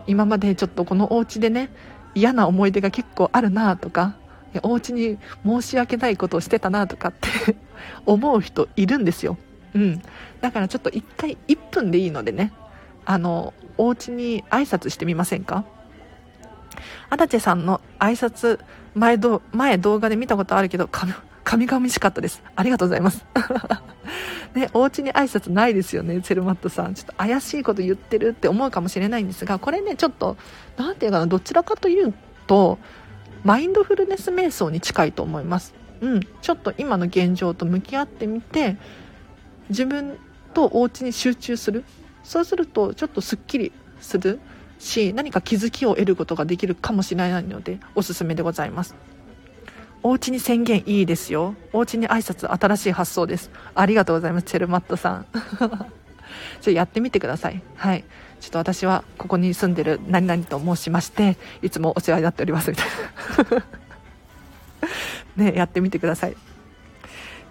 [0.06, 1.70] 今までちょっとこのお家でね
[2.14, 4.16] 嫌な思い出が結構あるなとか
[4.62, 7.28] お家に申し訳ないことをしてたなとかって
[8.06, 9.36] 思う人いるんですよ
[9.74, 10.02] うん
[10.40, 12.52] だからちょっと1回1分でいいのでね
[13.04, 15.64] あのお家に挨拶してみませんか？
[17.08, 18.60] アダチェさんの挨拶
[18.94, 20.88] 前ど前動画で見たことあるけど
[21.44, 22.42] 髪が美しかったです。
[22.54, 23.24] ありがとうございます。
[24.54, 26.94] ね、お家に挨拶ないですよね、チェルマットさん。
[26.94, 30.36] ちょっと怪しいこと言ってるって思うかもしれないんですが、これね、ちょっと、
[30.76, 32.14] なんていうかな、どちらかという
[32.46, 32.78] と、
[33.44, 35.74] マインドフルネス瞑想に近いと思います。
[36.00, 38.76] うん、ちょっと今の現状と向き合ってみて、
[39.68, 40.18] 自分
[40.54, 41.84] とお家に集中する。
[42.22, 44.40] そうすると、ちょっとすっきりする
[44.78, 48.94] し、何か気づきを得ることができるかもしれないので、おすすめでございます。
[50.02, 51.54] お家に宣言いいですよ。
[51.72, 53.50] お家に挨拶新しい発想です。
[53.74, 55.26] ありがとうございます、チェルマットさん。
[56.60, 57.62] ちょやってみてください。
[57.76, 58.04] はい。
[58.40, 62.86] ちょっと私はここに住んでる何々と申しまして、いつもお世話になっておりますみたい
[63.56, 63.64] な。
[65.44, 66.36] ね、やってみてください。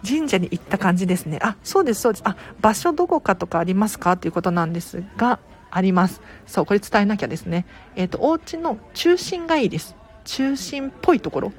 [0.08, 1.40] 神社に行った感じですね。
[1.42, 2.24] あ、そうです、そうです。
[2.26, 4.18] あ、場所どこかとかありますか？
[4.18, 5.40] ということなんですが、
[5.72, 6.22] あります。
[6.48, 7.66] そう、これ伝えなきゃですね。
[7.96, 9.96] えっ、ー、と、お家の中心がいいです。
[10.26, 11.54] 中心っぽいところ。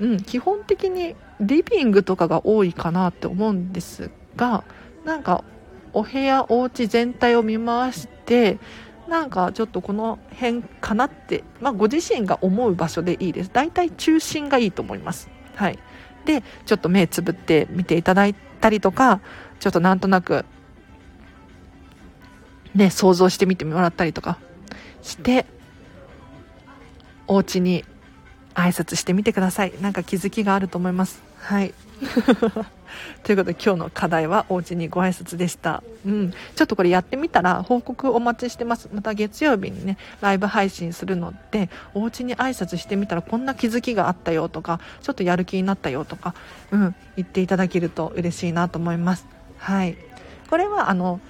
[0.00, 4.64] うん、基本的にリビングとかが多いかなって思うんですが
[5.04, 5.44] なんか
[5.92, 8.58] お部屋お家全体を見回して
[9.08, 13.50] なんかちょっとこの辺かなって、まあ、ご自身が思う場所でいいです。
[13.52, 15.30] 大体中心がいいと思います。
[15.54, 15.78] はい。
[16.24, 19.20] でちょっと目つぶって見ていただいたりとか
[19.60, 20.44] ちょっとなんとなく
[22.74, 24.38] ね想像してみてもらったりとか
[25.00, 25.46] して
[27.26, 27.84] お家に
[28.54, 29.72] 挨拶してみてください。
[29.80, 31.22] なんか気づきがあると思います。
[31.38, 31.72] はい。
[33.22, 35.82] ということで今日の課題はお家にご挨拶でした。
[36.06, 36.30] うん。
[36.30, 38.88] ちょっとこれやってみたら報告お待ちしてます。
[38.92, 46.34] また月曜日にね、ライブ配信するので、お家に挨拶してみたらこんな気づきがあったよとか、ちょっとやる気になったよとか、
[46.70, 49.26] うん、言っていただけると嬉しいなと思います。
[49.58, 49.96] はい。
[50.48, 51.20] これはあの、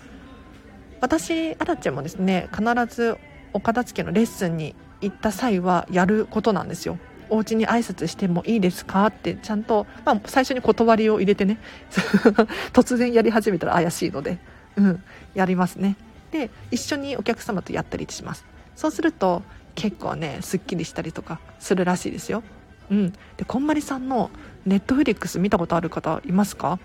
[1.01, 3.17] 私、アラチェもですね、必ず
[3.53, 6.99] お片付けのレッスンに行った際はやることなんですよ。
[7.31, 9.07] お家に挨拶してもいいですか？
[9.07, 11.59] ってちゃんと、まあ、最初に断りを入れてね。
[12.73, 14.39] 突然やり始めたら怪しいので、
[14.77, 15.03] うん、
[15.35, 15.97] やりますね。
[16.31, 18.45] で一緒にお客様とやったりします。
[18.77, 19.43] そうすると
[19.75, 22.43] 結構ねすっきりしたりとかするらしいですよ。
[22.91, 23.13] うん。
[23.37, 24.31] でこんまりさんの
[24.67, 26.79] ネットフリックス見たことある方いますか？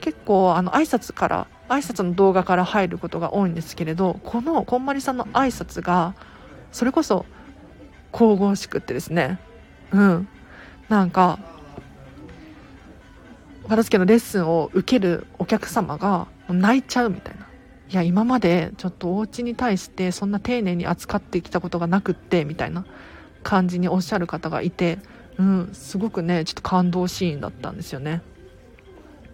[0.00, 6.14] 結構あの挨拶から挨拶の動画から入ることが多いんですけれどこのこんまりさんの挨拶が
[6.72, 7.26] それこそ
[8.12, 9.38] 神々しくってですね。
[9.92, 10.28] うん。
[10.88, 11.38] なんか
[13.68, 17.46] 片付けのレッスンを受けるお客様が泣いちゃうみたいな。
[17.88, 22.84] いや今までちょっとお家に対してそんな丁寧に扱ってきたことがなくってみたいな。
[23.42, 24.98] 感じにおっしゃる方がいて
[25.38, 28.22] うんすごくねちょっと感動シーンだったんですよね。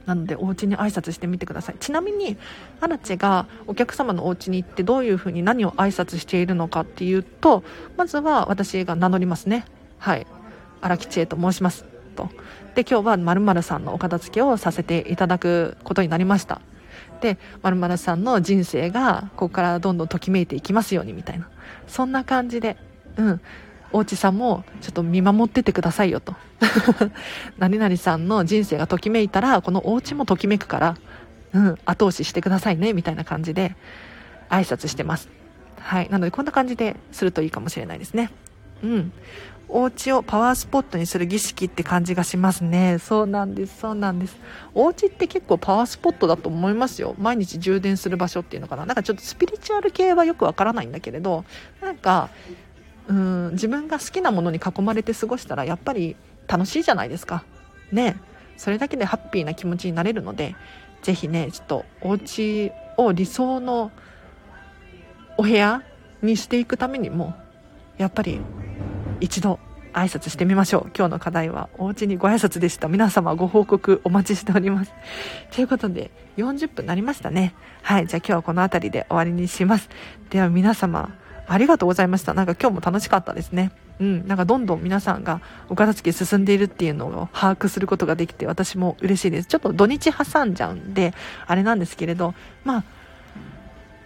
[0.04, 1.76] なのでお家に挨拶してみてください。
[1.80, 2.36] ちなみに
[2.80, 7.64] アラチェがお客様のお家に行ってどういうふうに何を挨拶しているのかっていうと
[7.96, 9.64] まずは私が名乗りますね。
[9.98, 10.26] はい。
[10.86, 11.84] 荒木千恵と申します
[12.14, 12.30] と。
[12.74, 16.60] で今日はまるさんのお片付けをさせていただくことになりました。
[17.20, 21.48] でまるさんの人生がここからどんどんときめいていきますようにみたいな。
[21.88, 22.76] そんな感じで
[23.16, 23.40] うん。
[23.92, 26.34] おうちさんもちょっと見守っててくださいよと。
[27.58, 30.96] 何々さんの人生がときめいたらこのお家もときめくから
[31.52, 33.76] うん後押ししてくださいねみたいな感じで
[34.50, 35.28] 挨拶してます。
[35.80, 36.08] はい。
[36.10, 38.30] なのでこんな感じでするといいかもしれないですね。
[38.82, 39.12] うん。
[39.68, 42.98] お家をパワースポットにする儀式って感じがしますね。
[42.98, 44.36] そうなんです、そうなんです。
[44.74, 47.14] お家って結構パワースポットだと思いますよ。
[47.18, 48.86] 毎日充電する場所っていうのかな。
[48.86, 51.44] なんかちょっとスピリチュアル系はよくわからないんだけれど、
[51.82, 52.30] なんか、
[53.08, 57.44] うん、自分が好きなものに囲まれて過ごしたらやっぱり楽しいじゃないですか。
[57.92, 58.16] ね。
[58.56, 60.54] それだけでハッピーな気持ちになれるので、
[61.02, 63.90] ぜひね、ちょっとお家を理想の
[65.36, 65.82] お部屋
[66.22, 67.34] にしていくためにも、
[67.98, 68.40] やっぱり
[69.20, 69.58] 一度
[69.92, 70.90] 挨拶してみましょう。
[70.96, 72.88] 今日の課題はお家にご挨拶でした。
[72.88, 74.92] 皆様ご報告お待ちしております。
[75.52, 77.54] ということで40分なりましたね。
[77.82, 78.06] はい。
[78.06, 79.88] じゃあ今日はこの辺りで終わりにします。
[80.28, 81.14] では皆様
[81.46, 82.34] ありがとうございました。
[82.34, 83.72] なんか今日も楽しかったですね。
[83.98, 85.40] うん、なんかどんどん皆さんが
[85.70, 89.48] お片付け進んでいるっていうのを把握することができて私も嬉しいです。
[89.48, 91.14] ちょっと土日挟んじゃうんで、
[91.46, 92.84] あれなんですけれど、まあ、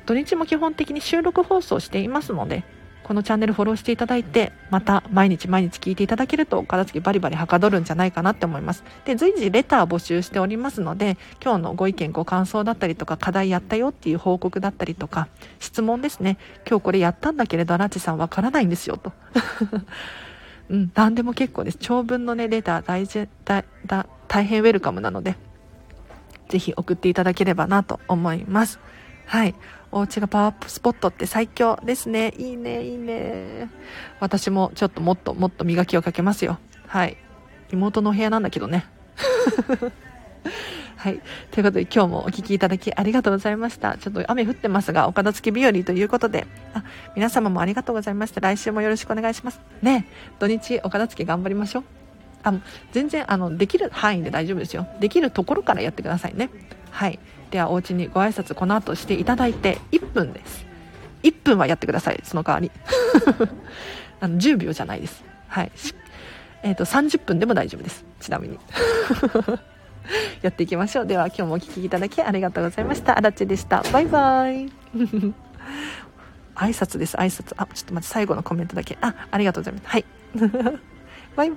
[0.06, 2.62] 土日も基本的に収録放送していますので、
[3.10, 8.84] このチャンネルフォローしていただいて、また毎日毎日聞いていただけると、片付けバリバリはかどるんじゃないかなって思います。
[9.04, 15.26] で、随時レター募集しておりますので、今日のご意見、ご感想だったりとか、課題やったよっていう報告だったりとか、
[15.58, 16.38] 質問ですね。
[16.68, 19.12] 今日これやったんだけれど、ラチさんわからないんですよ、と。
[20.70, 21.78] うん、何でも結構です。
[21.80, 25.34] 長文のね、レター大事、だ、だ、大変ウェルカムなので、
[26.48, 28.78] ぜひ送っていただければなと思います。
[29.26, 29.54] はい。
[29.92, 32.32] お家がパワーアップスポットって最強ですね。
[32.36, 33.70] いいね、いいね。
[34.20, 36.58] 私もちょっともっともっと磨きをかけますよ。
[36.86, 37.16] はい。
[37.72, 38.86] 妹のお部屋なんだけどね。
[40.96, 41.20] はい。
[41.50, 43.96] ということで今日もお聴きいただきありがとうございました。
[43.96, 46.84] ちょっと雨降ってますが、お片付け日和ということで、あ、
[47.16, 48.40] 皆様もありがとうございました。
[48.40, 49.60] 来週もよろしくお願いします。
[49.82, 50.06] ね
[50.38, 51.84] 土日お片付け頑張りましょう。
[52.42, 52.54] あ、
[52.92, 54.86] 全然、あの、できる範囲で大丈夫ですよ。
[55.00, 56.50] できるところからやってくださいね。
[56.90, 57.18] はい。
[57.50, 60.66] ではお家にご挨拶この後していただいて1分です。
[61.22, 62.70] 1分はやってくださいその代わり。
[64.20, 65.24] あの10秒じゃないです。
[65.48, 65.72] はい。
[66.62, 68.04] えっ、ー、と30分でも大丈夫です。
[68.20, 68.58] ちなみに。
[70.42, 71.06] やっていきましょう。
[71.06, 73.16] では今日もお聴きいただきありがとうございました。
[73.16, 73.82] あらちでした。
[73.92, 74.70] バイバイ。
[76.54, 77.54] 挨拶です挨拶。
[77.56, 78.98] あちょっと待って最後のコメントだけ。
[79.00, 79.88] あありがとうございます。
[79.88, 80.04] はい。
[81.36, 81.56] バイバイ。